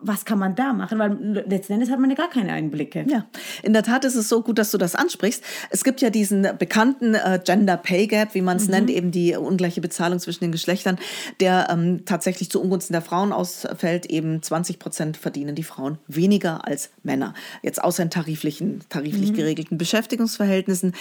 Was 0.00 0.24
kann 0.24 0.38
man 0.38 0.54
da 0.54 0.72
machen? 0.72 0.98
Weil 0.98 1.44
letzten 1.46 1.74
Endes 1.74 1.90
hat 1.90 1.98
man 1.98 2.10
ja 2.10 2.16
gar 2.16 2.30
keine 2.30 2.52
Einblicke. 2.52 3.04
Ja, 3.08 3.26
in 3.62 3.72
der 3.72 3.82
Tat 3.82 4.04
ist 4.04 4.14
es 4.14 4.28
so 4.28 4.42
gut, 4.42 4.58
dass 4.58 4.70
du 4.70 4.78
das 4.78 4.94
ansprichst. 4.94 5.42
Es 5.70 5.84
gibt 5.84 6.00
ja 6.00 6.10
diesen 6.10 6.48
bekannten 6.58 7.14
äh, 7.14 7.40
Gender 7.44 7.76
Pay 7.76 8.06
Gap, 8.06 8.34
wie 8.34 8.42
man 8.42 8.56
es 8.56 8.66
mhm. 8.66 8.70
nennt, 8.72 8.90
eben 8.90 9.10
die 9.10 9.34
ungleiche 9.34 9.80
Bezahlung 9.80 10.18
zwischen 10.18 10.44
den 10.44 10.52
Geschlechtern, 10.52 10.98
der 11.40 11.68
ähm, 11.70 12.04
tatsächlich 12.04 12.50
zu 12.50 12.60
Ungunsten 12.60 12.92
der 12.92 13.02
Frauen 13.02 13.32
ausfällt. 13.32 14.06
Eben 14.06 14.42
20 14.42 14.78
Prozent 14.78 15.16
verdienen 15.16 15.54
die 15.54 15.62
Frauen 15.62 15.98
weniger 16.06 16.66
als 16.66 16.90
Männer. 17.02 17.34
Jetzt 17.62 17.82
außer 17.82 18.02
in 18.02 18.10
tariflichen, 18.10 18.80
tariflich 18.88 19.32
mhm. 19.32 19.36
geregelten 19.36 19.78
Beschäftigungsverhältnissen. 19.78 20.92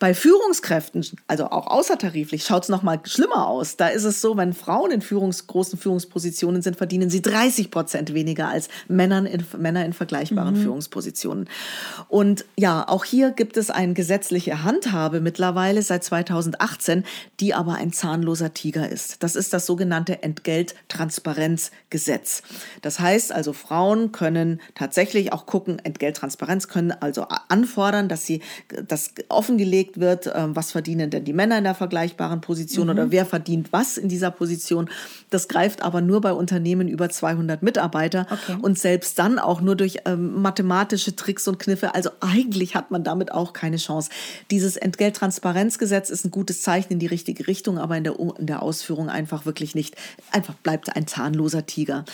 Bei 0.00 0.14
Führungskräften, 0.14 1.04
also 1.26 1.46
auch 1.46 1.66
außertariflich, 1.66 2.44
schaut 2.44 2.62
es 2.62 2.68
noch 2.68 2.84
mal 2.84 3.00
schlimmer 3.02 3.48
aus. 3.48 3.76
Da 3.76 3.88
ist 3.88 4.04
es 4.04 4.20
so, 4.20 4.36
wenn 4.36 4.52
Frauen 4.52 4.92
in 4.92 5.02
Führungs-, 5.02 5.48
großen 5.48 5.76
Führungspositionen 5.76 6.62
sind, 6.62 6.76
verdienen 6.76 7.10
sie 7.10 7.20
30 7.20 7.72
Prozent 7.72 8.14
weniger 8.14 8.48
als 8.48 8.68
Männern 8.86 9.26
in, 9.26 9.44
Männer 9.58 9.84
in 9.84 9.92
vergleichbaren 9.92 10.54
mhm. 10.54 10.62
Führungspositionen. 10.62 11.48
Und 12.06 12.44
ja, 12.56 12.86
auch 12.86 13.04
hier 13.04 13.32
gibt 13.32 13.56
es 13.56 13.70
eine 13.70 13.94
gesetzliche 13.94 14.62
Handhabe 14.62 15.20
mittlerweile 15.20 15.82
seit 15.82 16.04
2018, 16.04 17.02
die 17.40 17.54
aber 17.54 17.74
ein 17.74 17.92
zahnloser 17.92 18.54
Tiger 18.54 18.88
ist. 18.88 19.24
Das 19.24 19.34
ist 19.34 19.52
das 19.52 19.66
sogenannte 19.66 20.22
Entgelttransparenzgesetz. 20.22 22.42
Das 22.82 23.00
heißt 23.00 23.32
also, 23.32 23.52
Frauen 23.52 24.12
können 24.12 24.60
tatsächlich 24.76 25.32
auch 25.32 25.46
gucken, 25.46 25.80
Entgelttransparenz 25.80 26.68
können 26.68 26.92
also 26.92 27.26
anfordern, 27.48 28.08
dass 28.08 28.26
sie 28.26 28.42
das 28.86 29.10
offengelegt 29.28 29.87
festgelegt 29.88 30.00
wird, 30.00 30.30
ähm, 30.34 30.54
was 30.54 30.72
verdienen 30.72 31.10
denn 31.10 31.24
die 31.24 31.32
Männer 31.32 31.58
in 31.58 31.64
der 31.64 31.74
vergleichbaren 31.74 32.40
Position 32.40 32.86
mhm. 32.86 32.92
oder 32.92 33.10
wer 33.10 33.26
verdient 33.26 33.72
was 33.72 33.96
in 33.96 34.08
dieser 34.08 34.30
Position. 34.30 34.88
Das 35.30 35.48
greift 35.48 35.82
aber 35.82 36.00
nur 36.00 36.20
bei 36.20 36.32
Unternehmen 36.32 36.88
über 36.88 37.08
200 37.08 37.62
Mitarbeiter 37.62 38.26
okay. 38.30 38.56
und 38.60 38.78
selbst 38.78 39.18
dann 39.18 39.38
auch 39.38 39.60
nur 39.60 39.76
durch 39.76 39.98
ähm, 40.04 40.40
mathematische 40.40 41.16
Tricks 41.16 41.48
und 41.48 41.58
Kniffe. 41.58 41.94
Also 41.94 42.10
eigentlich 42.20 42.74
hat 42.74 42.90
man 42.90 43.04
damit 43.04 43.32
auch 43.32 43.52
keine 43.52 43.76
Chance. 43.76 44.10
Dieses 44.50 44.76
Entgelttransparenzgesetz 44.76 46.10
ist 46.10 46.24
ein 46.24 46.30
gutes 46.30 46.62
Zeichen 46.62 46.92
in 46.92 46.98
die 46.98 47.06
richtige 47.06 47.46
Richtung, 47.46 47.78
aber 47.78 47.96
in 47.96 48.04
der, 48.04 48.18
in 48.38 48.46
der 48.46 48.62
Ausführung 48.62 49.08
einfach 49.08 49.46
wirklich 49.46 49.74
nicht. 49.74 49.96
Einfach 50.32 50.54
bleibt 50.54 50.94
ein 50.94 51.06
zahnloser 51.06 51.66
Tiger 51.66 52.04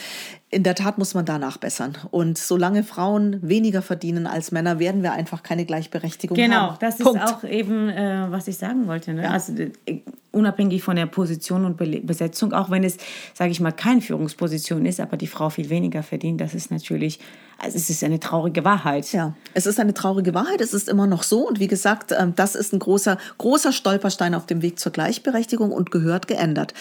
in 0.54 0.62
der 0.62 0.76
Tat 0.76 0.98
muss 0.98 1.14
man 1.14 1.24
da 1.24 1.38
nachbessern. 1.38 1.98
Und 2.10 2.38
solange 2.38 2.84
Frauen 2.84 3.38
weniger 3.42 3.82
verdienen 3.82 4.26
als 4.26 4.52
Männer, 4.52 4.78
werden 4.78 5.02
wir 5.02 5.12
einfach 5.12 5.42
keine 5.42 5.64
Gleichberechtigung 5.64 6.36
genau, 6.36 6.56
haben. 6.56 6.78
Genau, 6.78 6.78
das 6.80 6.98
Punkt. 6.98 7.22
ist 7.22 7.34
auch 7.34 7.44
eben, 7.44 7.88
äh, 7.88 8.26
was 8.30 8.46
ich 8.46 8.56
sagen 8.56 8.86
wollte. 8.86 9.12
Ne? 9.12 9.24
Ja. 9.24 9.30
Also 9.30 9.52
äh, 9.52 10.00
unabhängig 10.30 10.82
von 10.82 10.96
der 10.96 11.06
Position 11.06 11.64
und 11.64 11.76
Besetzung, 12.06 12.52
auch 12.52 12.70
wenn 12.70 12.84
es, 12.84 12.96
sage 13.34 13.50
ich 13.50 13.60
mal, 13.60 13.72
keine 13.72 14.00
Führungsposition 14.00 14.86
ist, 14.86 15.00
aber 15.00 15.16
die 15.16 15.26
Frau 15.26 15.50
viel 15.50 15.70
weniger 15.70 16.02
verdient, 16.02 16.40
das 16.40 16.54
ist 16.54 16.70
natürlich, 16.70 17.20
also 17.58 17.76
es 17.76 17.88
ist 17.90 18.02
eine 18.04 18.20
traurige 18.20 18.64
Wahrheit. 18.64 19.12
Ja, 19.12 19.34
es 19.54 19.66
ist 19.66 19.78
eine 19.80 19.94
traurige 19.94 20.34
Wahrheit, 20.34 20.60
es 20.60 20.74
ist 20.74 20.88
immer 20.88 21.06
noch 21.06 21.22
so. 21.22 21.48
Und 21.48 21.60
wie 21.60 21.68
gesagt, 21.68 22.12
ähm, 22.16 22.32
das 22.36 22.54
ist 22.54 22.72
ein 22.72 22.78
großer, 22.78 23.18
großer 23.38 23.72
Stolperstein 23.72 24.34
auf 24.34 24.46
dem 24.46 24.62
Weg 24.62 24.78
zur 24.78 24.92
Gleichberechtigung 24.92 25.72
und 25.72 25.90
gehört 25.90 26.26
geändert. 26.26 26.74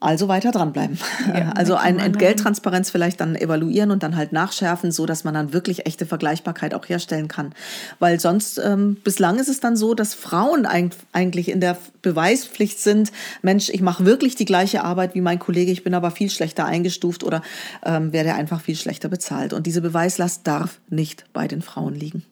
Also 0.00 0.28
weiter 0.28 0.50
dranbleiben. 0.50 0.98
Ja, 1.28 1.50
also 1.54 1.74
ein 1.74 1.98
Entgelttransparenz 1.98 2.90
vielleicht 2.90 3.20
dann 3.20 3.36
evaluieren 3.36 3.90
und 3.90 4.02
dann 4.02 4.16
halt 4.16 4.32
nachschärfen, 4.32 4.92
so 4.92 5.04
dass 5.04 5.24
man 5.24 5.34
dann 5.34 5.52
wirklich 5.52 5.86
echte 5.86 6.06
Vergleichbarkeit 6.06 6.72
auch 6.72 6.88
herstellen 6.88 7.28
kann. 7.28 7.52
Weil 7.98 8.18
sonst, 8.18 8.58
ähm, 8.64 8.96
bislang 9.04 9.38
ist 9.38 9.48
es 9.48 9.60
dann 9.60 9.76
so, 9.76 9.92
dass 9.92 10.14
Frauen 10.14 10.64
eigentlich 10.64 11.50
in 11.50 11.60
der 11.60 11.76
Beweispflicht 12.00 12.80
sind, 12.80 13.12
Mensch, 13.42 13.68
ich 13.68 13.82
mache 13.82 14.06
wirklich 14.06 14.36
die 14.36 14.46
gleiche 14.46 14.84
Arbeit 14.84 15.14
wie 15.14 15.20
mein 15.20 15.38
Kollege, 15.38 15.70
ich 15.70 15.84
bin 15.84 15.92
aber 15.92 16.10
viel 16.10 16.30
schlechter 16.30 16.64
eingestuft 16.64 17.22
oder 17.22 17.42
ähm, 17.84 18.14
werde 18.14 18.32
einfach 18.32 18.62
viel 18.62 18.76
schlechter 18.76 19.10
bezahlt. 19.10 19.52
Und 19.52 19.66
diese 19.66 19.82
Beweislast 19.82 20.46
darf 20.46 20.80
nicht 20.88 21.26
bei 21.34 21.46
den 21.46 21.60
Frauen 21.60 21.94
liegen. 21.94 22.24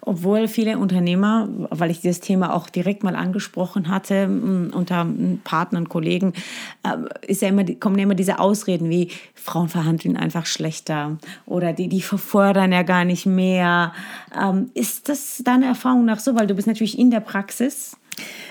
Obwohl 0.00 0.48
viele 0.48 0.78
Unternehmer, 0.78 1.48
weil 1.70 1.90
ich 1.90 2.00
dieses 2.00 2.20
Thema 2.20 2.54
auch 2.54 2.68
direkt 2.68 3.02
mal 3.02 3.16
angesprochen 3.16 3.88
hatte, 3.88 4.26
unter 4.72 5.06
Partnern, 5.44 5.88
Kollegen, 5.88 6.32
äh, 6.82 6.96
ist 7.26 7.42
ja 7.42 7.48
immer, 7.48 7.64
kommen 7.74 7.98
ja 7.98 8.04
immer 8.04 8.14
diese 8.14 8.38
Ausreden 8.38 8.90
wie 8.90 9.10
Frauen 9.34 9.68
verhandeln 9.68 10.16
einfach 10.16 10.46
schlechter 10.46 11.18
oder 11.46 11.72
die, 11.72 11.88
die 11.88 12.02
verfordern 12.02 12.72
ja 12.72 12.82
gar 12.82 13.04
nicht 13.04 13.26
mehr. 13.26 13.92
Ähm, 14.38 14.70
ist 14.74 15.08
das 15.08 15.42
deiner 15.44 15.66
Erfahrung 15.66 16.04
nach 16.04 16.20
so? 16.20 16.34
Weil 16.34 16.46
du 16.46 16.54
bist 16.54 16.66
natürlich 16.66 16.98
in 16.98 17.10
der 17.10 17.20
Praxis. 17.20 17.96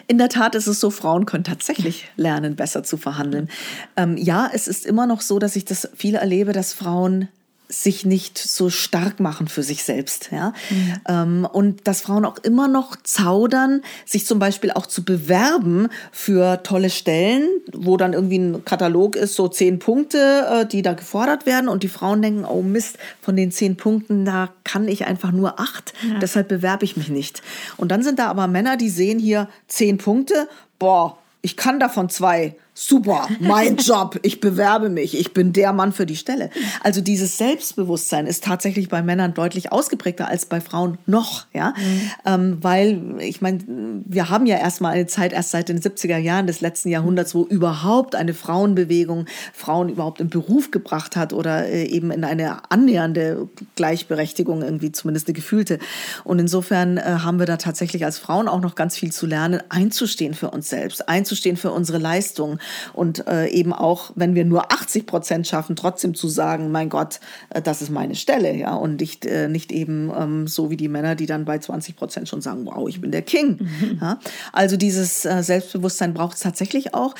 In 0.07 0.17
der 0.17 0.29
Tat 0.29 0.55
ist 0.55 0.67
es 0.67 0.79
so, 0.79 0.89
Frauen 0.89 1.25
können 1.25 1.43
tatsächlich 1.43 2.09
lernen, 2.15 2.55
besser 2.55 2.83
zu 2.83 2.97
verhandeln. 2.97 3.49
Ähm, 3.95 4.17
ja, 4.17 4.49
es 4.51 4.67
ist 4.67 4.85
immer 4.85 5.07
noch 5.07 5.21
so, 5.21 5.39
dass 5.39 5.55
ich 5.55 5.65
das 5.65 5.89
viel 5.95 6.15
erlebe, 6.15 6.53
dass 6.53 6.73
Frauen 6.73 7.27
sich 7.71 8.05
nicht 8.05 8.37
so 8.37 8.69
stark 8.69 9.19
machen 9.19 9.47
für 9.47 9.63
sich 9.63 9.83
selbst. 9.83 10.29
Ja? 10.31 10.53
Mhm. 10.69 10.93
Ähm, 11.07 11.47
und 11.51 11.87
dass 11.87 12.01
Frauen 12.01 12.25
auch 12.25 12.37
immer 12.39 12.67
noch 12.67 12.97
zaudern, 13.03 13.81
sich 14.05 14.25
zum 14.25 14.39
Beispiel 14.39 14.71
auch 14.71 14.85
zu 14.85 15.03
bewerben 15.03 15.87
für 16.11 16.61
tolle 16.63 16.89
Stellen, 16.89 17.47
wo 17.73 17.97
dann 17.97 18.13
irgendwie 18.13 18.39
ein 18.39 18.65
Katalog 18.65 19.15
ist, 19.15 19.35
so 19.35 19.47
zehn 19.47 19.79
Punkte, 19.79 20.47
äh, 20.51 20.65
die 20.65 20.81
da 20.81 20.93
gefordert 20.93 21.45
werden. 21.45 21.69
Und 21.69 21.83
die 21.83 21.87
Frauen 21.87 22.21
denken, 22.21 22.45
oh 22.45 22.61
Mist, 22.61 22.97
von 23.21 23.35
den 23.35 23.51
zehn 23.51 23.77
Punkten, 23.77 24.25
da 24.25 24.49
kann 24.63 24.87
ich 24.87 25.05
einfach 25.05 25.31
nur 25.31 25.59
acht. 25.59 25.93
Ja. 26.07 26.19
Deshalb 26.19 26.49
bewerbe 26.49 26.83
ich 26.83 26.97
mich 26.97 27.09
nicht. 27.09 27.41
Und 27.77 27.89
dann 27.89 28.03
sind 28.03 28.19
da 28.19 28.27
aber 28.27 28.47
Männer, 28.47 28.75
die 28.75 28.89
sehen 28.89 29.17
hier 29.17 29.47
zehn 29.67 29.97
Punkte. 29.97 30.49
Boah, 30.77 31.17
ich 31.41 31.55
kann 31.55 31.79
davon 31.79 32.09
zwei 32.09 32.55
super, 32.87 33.27
mein 33.39 33.75
Job, 33.77 34.19
ich 34.23 34.39
bewerbe 34.39 34.89
mich, 34.89 35.17
ich 35.17 35.33
bin 35.33 35.53
der 35.53 35.71
Mann 35.71 35.91
für 35.91 36.05
die 36.07 36.15
Stelle. 36.15 36.49
Also 36.81 37.01
dieses 37.01 37.37
Selbstbewusstsein 37.37 38.25
ist 38.25 38.43
tatsächlich 38.43 38.89
bei 38.89 39.03
Männern 39.03 39.35
deutlich 39.35 39.71
ausgeprägter 39.71 40.27
als 40.27 40.45
bei 40.45 40.61
Frauen 40.61 40.97
noch, 41.05 41.45
ja, 41.53 41.73
mhm. 41.77 42.11
ähm, 42.25 42.57
weil 42.61 43.01
ich 43.19 43.41
meine, 43.41 43.59
wir 44.05 44.29
haben 44.29 44.47
ja 44.47 44.57
erstmal 44.57 44.93
eine 44.93 45.05
Zeit 45.05 45.31
erst 45.31 45.51
seit 45.51 45.69
den 45.69 45.79
70er 45.79 46.17
Jahren 46.17 46.47
des 46.47 46.61
letzten 46.61 46.89
Jahrhunderts, 46.89 47.35
wo 47.35 47.43
überhaupt 47.43 48.15
eine 48.15 48.33
Frauenbewegung 48.33 49.25
Frauen 49.53 49.89
überhaupt 49.89 50.19
im 50.19 50.29
Beruf 50.29 50.71
gebracht 50.71 51.15
hat 51.15 51.33
oder 51.33 51.67
äh, 51.67 51.85
eben 51.85 52.09
in 52.09 52.23
eine 52.23 52.71
annähernde 52.71 53.47
Gleichberechtigung 53.75 54.63
irgendwie 54.63 54.91
zumindest 54.91 55.27
eine 55.27 55.33
gefühlte. 55.33 55.77
Und 56.23 56.39
insofern 56.39 56.97
äh, 56.97 57.01
haben 57.01 57.37
wir 57.37 57.45
da 57.45 57.57
tatsächlich 57.57 58.05
als 58.05 58.17
Frauen 58.17 58.47
auch 58.47 58.61
noch 58.61 58.73
ganz 58.73 58.97
viel 58.97 59.11
zu 59.11 59.27
lernen, 59.27 59.61
einzustehen 59.69 60.33
für 60.33 60.49
uns 60.49 60.69
selbst, 60.69 61.07
einzustehen 61.07 61.57
für 61.57 61.71
unsere 61.71 61.99
Leistungen 61.99 62.59
und 62.93 63.27
äh, 63.27 63.47
eben 63.47 63.73
auch, 63.73 64.11
wenn 64.15 64.35
wir 64.35 64.45
nur 64.45 64.71
80 64.71 65.05
Prozent 65.05 65.47
schaffen, 65.47 65.75
trotzdem 65.75 66.13
zu 66.13 66.27
sagen, 66.27 66.71
mein 66.71 66.89
Gott, 66.89 67.19
äh, 67.49 67.61
das 67.61 67.81
ist 67.81 67.89
meine 67.89 68.15
Stelle, 68.15 68.55
ja, 68.55 68.73
und 68.73 68.99
nicht, 68.99 69.25
äh, 69.25 69.47
nicht 69.47 69.71
eben 69.71 70.11
ähm, 70.15 70.47
so 70.47 70.69
wie 70.69 70.77
die 70.77 70.87
Männer, 70.87 71.15
die 71.15 71.25
dann 71.25 71.45
bei 71.45 71.59
20 71.59 71.95
Prozent 71.95 72.29
schon 72.29 72.41
sagen, 72.41 72.65
wow, 72.65 72.87
ich 72.87 73.01
bin 73.01 73.11
der 73.11 73.21
King. 73.21 73.59
Mhm. 73.59 73.99
Ja? 74.01 74.19
Also 74.51 74.77
dieses 74.77 75.25
äh, 75.25 75.43
Selbstbewusstsein 75.43 76.13
braucht 76.13 76.35
es 76.35 76.41
tatsächlich 76.41 76.93
auch, 76.93 77.15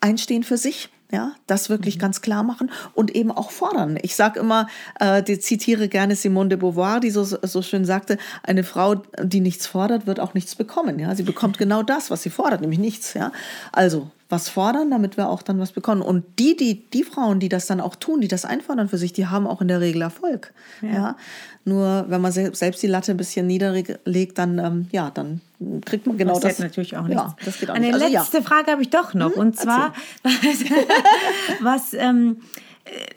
einstehen 0.00 0.42
für 0.42 0.56
sich. 0.56 0.90
Ja, 1.14 1.32
das 1.46 1.68
wirklich 1.68 1.96
mhm. 1.96 2.00
ganz 2.00 2.22
klar 2.22 2.42
machen 2.42 2.70
und 2.94 3.14
eben 3.14 3.30
auch 3.30 3.50
fordern. 3.50 3.98
Ich 4.00 4.16
sage 4.16 4.40
immer, 4.40 4.66
äh, 4.98 5.22
die 5.22 5.38
zitiere 5.38 5.88
gerne 5.88 6.16
Simone 6.16 6.48
de 6.48 6.56
Beauvoir, 6.56 7.00
die 7.00 7.10
so, 7.10 7.22
so 7.22 7.60
schön 7.60 7.84
sagte, 7.84 8.16
eine 8.42 8.64
Frau, 8.64 8.94
die 9.22 9.40
nichts 9.40 9.66
fordert, 9.66 10.06
wird 10.06 10.20
auch 10.20 10.32
nichts 10.32 10.54
bekommen. 10.54 10.98
Ja, 10.98 11.14
sie 11.14 11.22
bekommt 11.22 11.58
genau 11.64 11.82
das, 11.82 12.10
was 12.10 12.22
sie 12.22 12.30
fordert, 12.30 12.62
nämlich 12.62 12.78
nichts. 12.78 13.12
Ja, 13.12 13.30
also 13.72 14.10
was 14.32 14.48
fordern, 14.48 14.90
damit 14.90 15.16
wir 15.16 15.28
auch 15.28 15.42
dann 15.42 15.60
was 15.60 15.72
bekommen. 15.72 16.02
Und 16.02 16.24
die, 16.38 16.56
die, 16.56 16.88
die 16.90 17.04
Frauen, 17.04 17.38
die 17.38 17.50
das 17.50 17.66
dann 17.66 17.80
auch 17.80 17.94
tun, 17.94 18.22
die 18.22 18.28
das 18.28 18.44
einfordern 18.44 18.88
für 18.88 18.98
sich, 18.98 19.12
die 19.12 19.26
haben 19.26 19.46
auch 19.46 19.60
in 19.60 19.68
der 19.68 19.80
Regel 19.80 20.02
Erfolg. 20.02 20.52
Ja. 20.80 20.88
ja? 20.88 21.16
Nur 21.64 22.06
wenn 22.08 22.20
man 22.20 22.32
selbst 22.32 22.82
die 22.82 22.86
Latte 22.86 23.12
ein 23.12 23.18
bisschen 23.18 23.46
niederlegt, 23.46 24.38
dann, 24.38 24.58
ähm, 24.58 24.88
ja, 24.90 25.10
dann 25.10 25.42
kriegt 25.84 26.06
man 26.06 26.16
genau 26.16 26.34
das. 26.34 26.56
das 26.56 26.58
natürlich 26.58 26.96
auch 26.96 27.06
nicht. 27.06 27.14
Ja, 27.16 27.36
das 27.44 27.60
geht 27.60 27.70
auch 27.70 27.74
Eine 27.74 27.86
nicht. 27.86 27.94
Also, 27.94 28.06
letzte 28.06 28.38
ja. 28.38 28.42
Frage 28.42 28.72
habe 28.72 28.82
ich 28.82 28.90
doch 28.90 29.14
noch. 29.14 29.34
Hm, 29.34 29.40
und 29.40 29.56
zwar, 29.56 29.92
was, 30.22 30.32
was 31.60 31.94
ähm, 31.94 32.38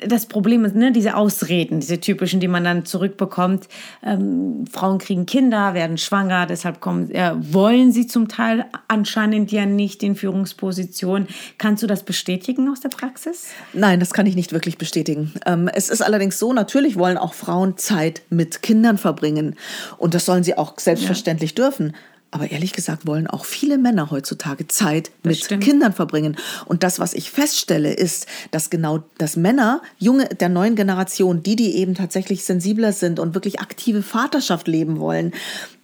das 0.06 0.28
Problem 0.28 0.64
ist, 0.64 0.76
ne, 0.76 0.92
diese 0.92 1.16
Ausreden, 1.16 1.80
diese 1.80 2.00
typischen, 2.00 2.40
die 2.40 2.48
man 2.48 2.64
dann 2.64 2.86
zurückbekommt. 2.86 3.68
Ähm, 4.04 4.66
Frauen 4.72 5.00
kriegen 5.00 5.26
Kinder, 5.26 5.74
werden 5.74 5.98
schwanger, 5.98 6.46
deshalb 6.46 6.80
kommen, 6.80 7.10
äh, 7.12 7.32
wollen 7.36 7.92
sie 7.92 8.08
zum 8.08 8.28
Teil 8.28 8.66
anscheinend 8.88 9.52
ja 9.52 9.66
nicht 9.66 10.04
in 10.04 10.16
Führungspositionen. 10.16 11.28
Kannst 11.58 11.82
du 11.82 11.88
das 11.88 12.04
bestätigen 12.04 12.70
aus 12.70 12.80
der 12.80 12.90
Praxis? 12.90 13.48
Nein, 13.74 14.00
das 14.00 14.14
kann 14.14 14.28
ich 14.28 14.36
nicht 14.36 14.54
wirklich 14.54 14.78
bestätigen. 14.78 15.34
Ähm, 15.46 15.68
es 15.74 15.90
ist 15.90 16.02
allerdings 16.02 16.38
so, 16.38 16.54
natürlich 16.54 16.98
wollen 16.98 17.18
auch 17.18 17.34
Frauen 17.34 17.78
Zeit 17.78 18.22
mit 18.30 18.62
Kindern 18.62 18.98
verbringen. 18.98 19.56
Und 19.98 20.14
das 20.14 20.26
sollen 20.26 20.44
sie 20.44 20.58
auch 20.58 20.78
selbstverständlich 20.80 21.52
ja. 21.58 21.66
dürfen. 21.66 21.94
Aber 22.36 22.52
ehrlich 22.52 22.74
gesagt 22.74 23.08
wollen 23.08 23.28
auch 23.28 23.46
viele 23.46 23.78
Männer 23.78 24.12
heutzutage 24.12 24.68
Zeit 24.68 25.10
mit 25.24 25.38
stimmt. 25.38 25.64
Kindern 25.64 25.94
verbringen. 25.94 26.36
Und 26.66 26.84
das, 26.84 27.00
was 27.00 27.14
ich 27.14 27.32
feststelle, 27.32 27.94
ist, 27.94 28.28
dass 28.52 28.70
genau 28.70 29.06
das 29.18 29.38
Männer, 29.38 29.82
junge 30.00 30.26
der 30.26 30.50
neuen 30.50 30.76
Generation, 30.76 31.44
die, 31.44 31.56
die 31.56 31.78
eben 31.78 31.96
tatsächlich 31.96 32.44
sensibler 32.44 32.92
sind 32.92 33.22
und 33.22 33.36
wirklich 33.36 33.62
aktive 33.62 34.04
Vaterschaft 34.04 34.68
leben 34.68 35.00
wollen, 35.00 35.34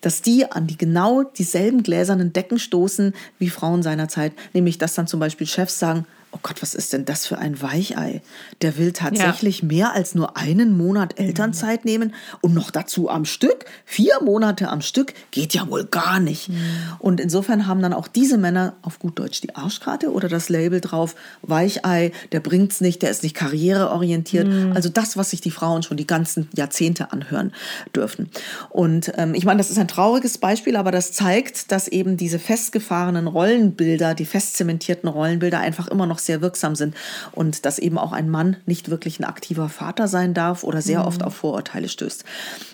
dass 0.01 0.21
die 0.21 0.51
an 0.51 0.67
die 0.67 0.75
genau 0.75 1.23
dieselben 1.23 1.83
gläsernen 1.83 2.33
Decken 2.33 2.59
stoßen 2.59 3.13
wie 3.39 3.49
Frauen 3.49 3.81
seinerzeit. 3.81 4.33
Nämlich, 4.51 4.77
dass 4.77 4.93
dann 4.93 5.07
zum 5.07 5.21
Beispiel 5.21 5.47
Chefs 5.47 5.79
sagen, 5.79 6.05
oh 6.31 6.39
Gott, 6.41 6.61
was 6.61 6.73
ist 6.73 6.93
denn 6.93 7.05
das 7.05 7.25
für 7.25 7.37
ein 7.37 7.61
Weichei? 7.61 8.21
Der 8.61 8.77
will 8.77 8.93
tatsächlich 8.93 9.59
ja. 9.59 9.67
mehr 9.67 9.93
als 9.93 10.15
nur 10.15 10.37
einen 10.37 10.77
Monat 10.77 11.19
Elternzeit 11.19 11.83
nehmen 11.85 12.13
und 12.41 12.53
noch 12.53 12.71
dazu 12.71 13.09
am 13.09 13.25
Stück. 13.25 13.65
Vier 13.85 14.21
Monate 14.23 14.69
am 14.69 14.81
Stück 14.81 15.13
geht 15.31 15.53
ja 15.53 15.69
wohl 15.69 15.85
gar 15.85 16.19
nicht. 16.19 16.49
Mhm. 16.49 16.55
Und 16.99 17.19
insofern 17.19 17.67
haben 17.67 17.81
dann 17.81 17.93
auch 17.93 18.07
diese 18.07 18.37
Männer 18.37 18.75
auf 18.81 18.99
gut 18.99 19.19
Deutsch 19.19 19.41
die 19.41 19.55
Arschkarte 19.55 20.11
oder 20.11 20.29
das 20.29 20.47
Label 20.47 20.79
drauf, 20.79 21.15
Weichei, 21.41 22.11
der 22.31 22.39
bringt's 22.39 22.79
nicht, 22.79 23.01
der 23.01 23.11
ist 23.11 23.23
nicht 23.23 23.35
karriereorientiert. 23.35 24.47
Mhm. 24.47 24.71
Also 24.73 24.89
das, 24.89 25.17
was 25.17 25.31
sich 25.31 25.41
die 25.41 25.51
Frauen 25.51 25.83
schon 25.83 25.97
die 25.97 26.07
ganzen 26.07 26.47
Jahrzehnte 26.55 27.11
anhören 27.11 27.51
dürfen. 27.93 28.29
Und 28.69 29.11
ähm, 29.17 29.33
ich 29.35 29.43
meine, 29.43 29.57
das 29.57 29.69
ist 29.69 29.79
ein 29.79 29.87
trauriges 29.87 30.37
Beispiel, 30.37 30.77
aber 30.77 30.91
das 30.91 31.11
zeigt, 31.11 31.71
dass 31.71 31.87
eben 31.89 32.15
diese 32.15 32.39
festgefahrenen 32.39 33.27
Rollenbilder, 33.27 34.15
die 34.15 34.25
festzementierten 34.25 35.09
Rollenbilder 35.09 35.59
einfach 35.59 35.87
immer 35.87 36.05
noch 36.05 36.20
sehr 36.25 36.41
wirksam 36.41 36.75
sind 36.75 36.95
und 37.31 37.65
dass 37.65 37.79
eben 37.79 37.97
auch 37.97 38.11
ein 38.11 38.29
Mann 38.29 38.57
nicht 38.65 38.89
wirklich 38.89 39.19
ein 39.19 39.23
aktiver 39.23 39.69
Vater 39.69 40.07
sein 40.07 40.33
darf 40.33 40.63
oder 40.63 40.81
sehr 40.81 41.01
mhm. 41.01 41.05
oft 41.05 41.23
auf 41.23 41.35
Vorurteile 41.35 41.89
stößt. 41.89 42.23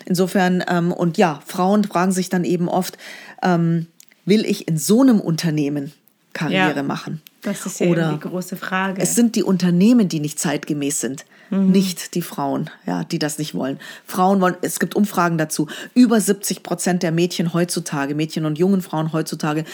Insofern, 0.04 0.64
ähm, 0.68 0.92
und 0.92 1.18
ja, 1.18 1.40
Frauen 1.46 1.84
fragen 1.84 2.12
sich 2.12 2.28
dann 2.28 2.44
eben 2.44 2.68
oft, 2.68 2.98
ähm, 3.42 3.86
will 4.24 4.44
ich 4.44 4.68
in 4.68 4.78
so 4.78 5.02
einem 5.02 5.20
Unternehmen 5.20 5.92
Karriere 6.32 6.76
ja, 6.76 6.82
machen? 6.82 7.22
Das 7.42 7.66
ist 7.66 7.80
ja 7.80 7.86
Oder 7.88 8.12
die 8.12 8.20
große 8.20 8.56
Frage. 8.56 9.00
Es 9.00 9.14
sind 9.14 9.36
die 9.36 9.42
Unternehmen, 9.42 10.08
die 10.08 10.20
nicht 10.20 10.38
zeitgemäß 10.38 11.00
sind, 11.00 11.24
mhm. 11.50 11.70
nicht 11.70 12.14
die 12.14 12.22
Frauen, 12.22 12.70
ja, 12.86 13.04
die 13.04 13.18
das 13.18 13.38
nicht 13.38 13.54
wollen. 13.54 13.78
Frauen 14.04 14.40
wollen, 14.40 14.56
es 14.62 14.80
gibt 14.80 14.96
Umfragen 14.96 15.38
dazu. 15.38 15.68
Über 15.94 16.20
70 16.20 16.62
Prozent 16.62 17.02
der 17.02 17.12
Mädchen 17.12 17.54
heutzutage, 17.54 18.14
Mädchen 18.14 18.44
und 18.44 18.58
jungen 18.58 18.82
Frauen 18.82 19.12
heutzutage, 19.12 19.64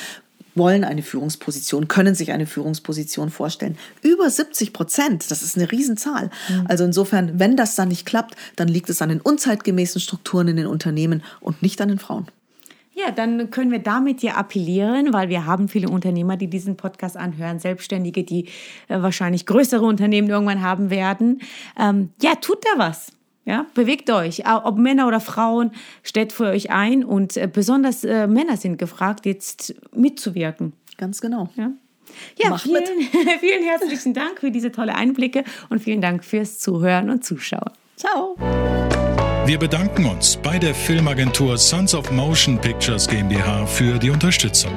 wollen 0.55 0.85
eine 0.85 1.03
Führungsposition, 1.03 1.89
können 1.89 2.15
sich 2.15 2.33
eine 2.33 2.47
Führungsposition 2.47 3.31
vorstellen. 3.31 3.77
Über 4.03 4.29
70 4.29 4.73
Prozent, 4.73 5.31
das 5.31 5.43
ist 5.43 5.57
eine 5.57 5.71
Riesenzahl. 5.71 6.31
Mhm. 6.49 6.67
Also 6.69 6.85
insofern, 6.85 7.39
wenn 7.39 7.57
das 7.57 7.77
dann 7.77 7.89
nicht 7.89 8.07
klappt, 8.07 8.37
dann 8.57 8.69
liegt 8.69 8.89
es 8.91 9.03
an 9.03 9.09
den 9.09 9.21
unzeitgemäßen 9.21 10.01
Strukturen 10.01 10.49
in 10.49 10.57
den 10.57 10.67
Unternehmen 10.67 11.23
und 11.41 11.63
nicht 11.63 11.81
an 11.81 11.89
den 11.89 11.99
Frauen. 11.99 12.27
Ja, 12.97 13.11
dann 13.11 13.51
können 13.51 13.73
wir 13.73 13.81
damit 13.81 14.23
ja 14.23 14.35
appellieren, 14.35 15.13
weil 15.13 15.29
wir 15.29 15.47
haben 15.47 15.69
viele 15.69 15.89
Unternehmer, 15.89 16.37
die 16.37 16.47
diesen 16.47 16.77
Podcast 16.77 17.17
anhören, 17.17 17.59
Selbstständige, 17.59 18.23
die 18.23 18.47
äh, 18.87 19.03
wahrscheinlich 19.03 19.47
größere 19.47 19.85
Unternehmen 19.85 20.29
irgendwann 20.29 20.63
haben 20.63 20.91
werden. 20.91 21.41
Ähm, 21.79 22.11
ja, 22.23 22.37
tut 22.37 22.59
da 22.65 22.79
was. 22.79 23.11
Ja, 23.47 23.67
bewegt 23.75 24.09
euch, 24.11 24.43
ob 24.47 24.79
Männer 24.79 25.07
oder 25.07 25.21
Frauen, 25.21 25.73
stellt 26.03 26.33
für 26.33 26.47
euch 26.47 26.71
ein 26.71 27.05
und 27.05 27.37
äh, 27.37 27.49
besonders 27.53 28.03
äh, 28.03 28.27
Männer 28.27 28.57
sind 28.57 28.79
gefragt, 28.79 29.27
jetzt 29.27 29.75
mitzuwirken. 29.95 30.73
Ganz 30.97 31.21
genau. 31.21 31.51
Ja, 31.57 31.71
ja 32.39 32.57
vielen, 32.57 32.85
vielen 33.41 33.65
herzlichen 33.65 34.15
Dank 34.15 34.41
für 34.41 34.51
diese 34.51 34.73
tolle 34.73 34.95
Einblicke 34.95 35.45
und 35.69 35.81
vielen 35.81 36.01
Dank 36.01 36.25
fürs 36.25 36.59
Zuhören 36.59 37.11
und 37.11 37.25
Zuschauen. 37.25 37.71
Ciao. 37.97 38.37
Wir 39.47 39.59
bedanken 39.59 40.07
uns 40.07 40.39
bei 40.43 40.59
der 40.59 40.75
Filmagentur 40.75 41.59
Sons 41.59 41.95
of 41.95 42.11
Motion 42.11 42.59
Pictures 42.59 43.07
GmbH 43.07 43.67
für 43.67 43.99
die 43.99 44.09
Unterstützung. 44.09 44.73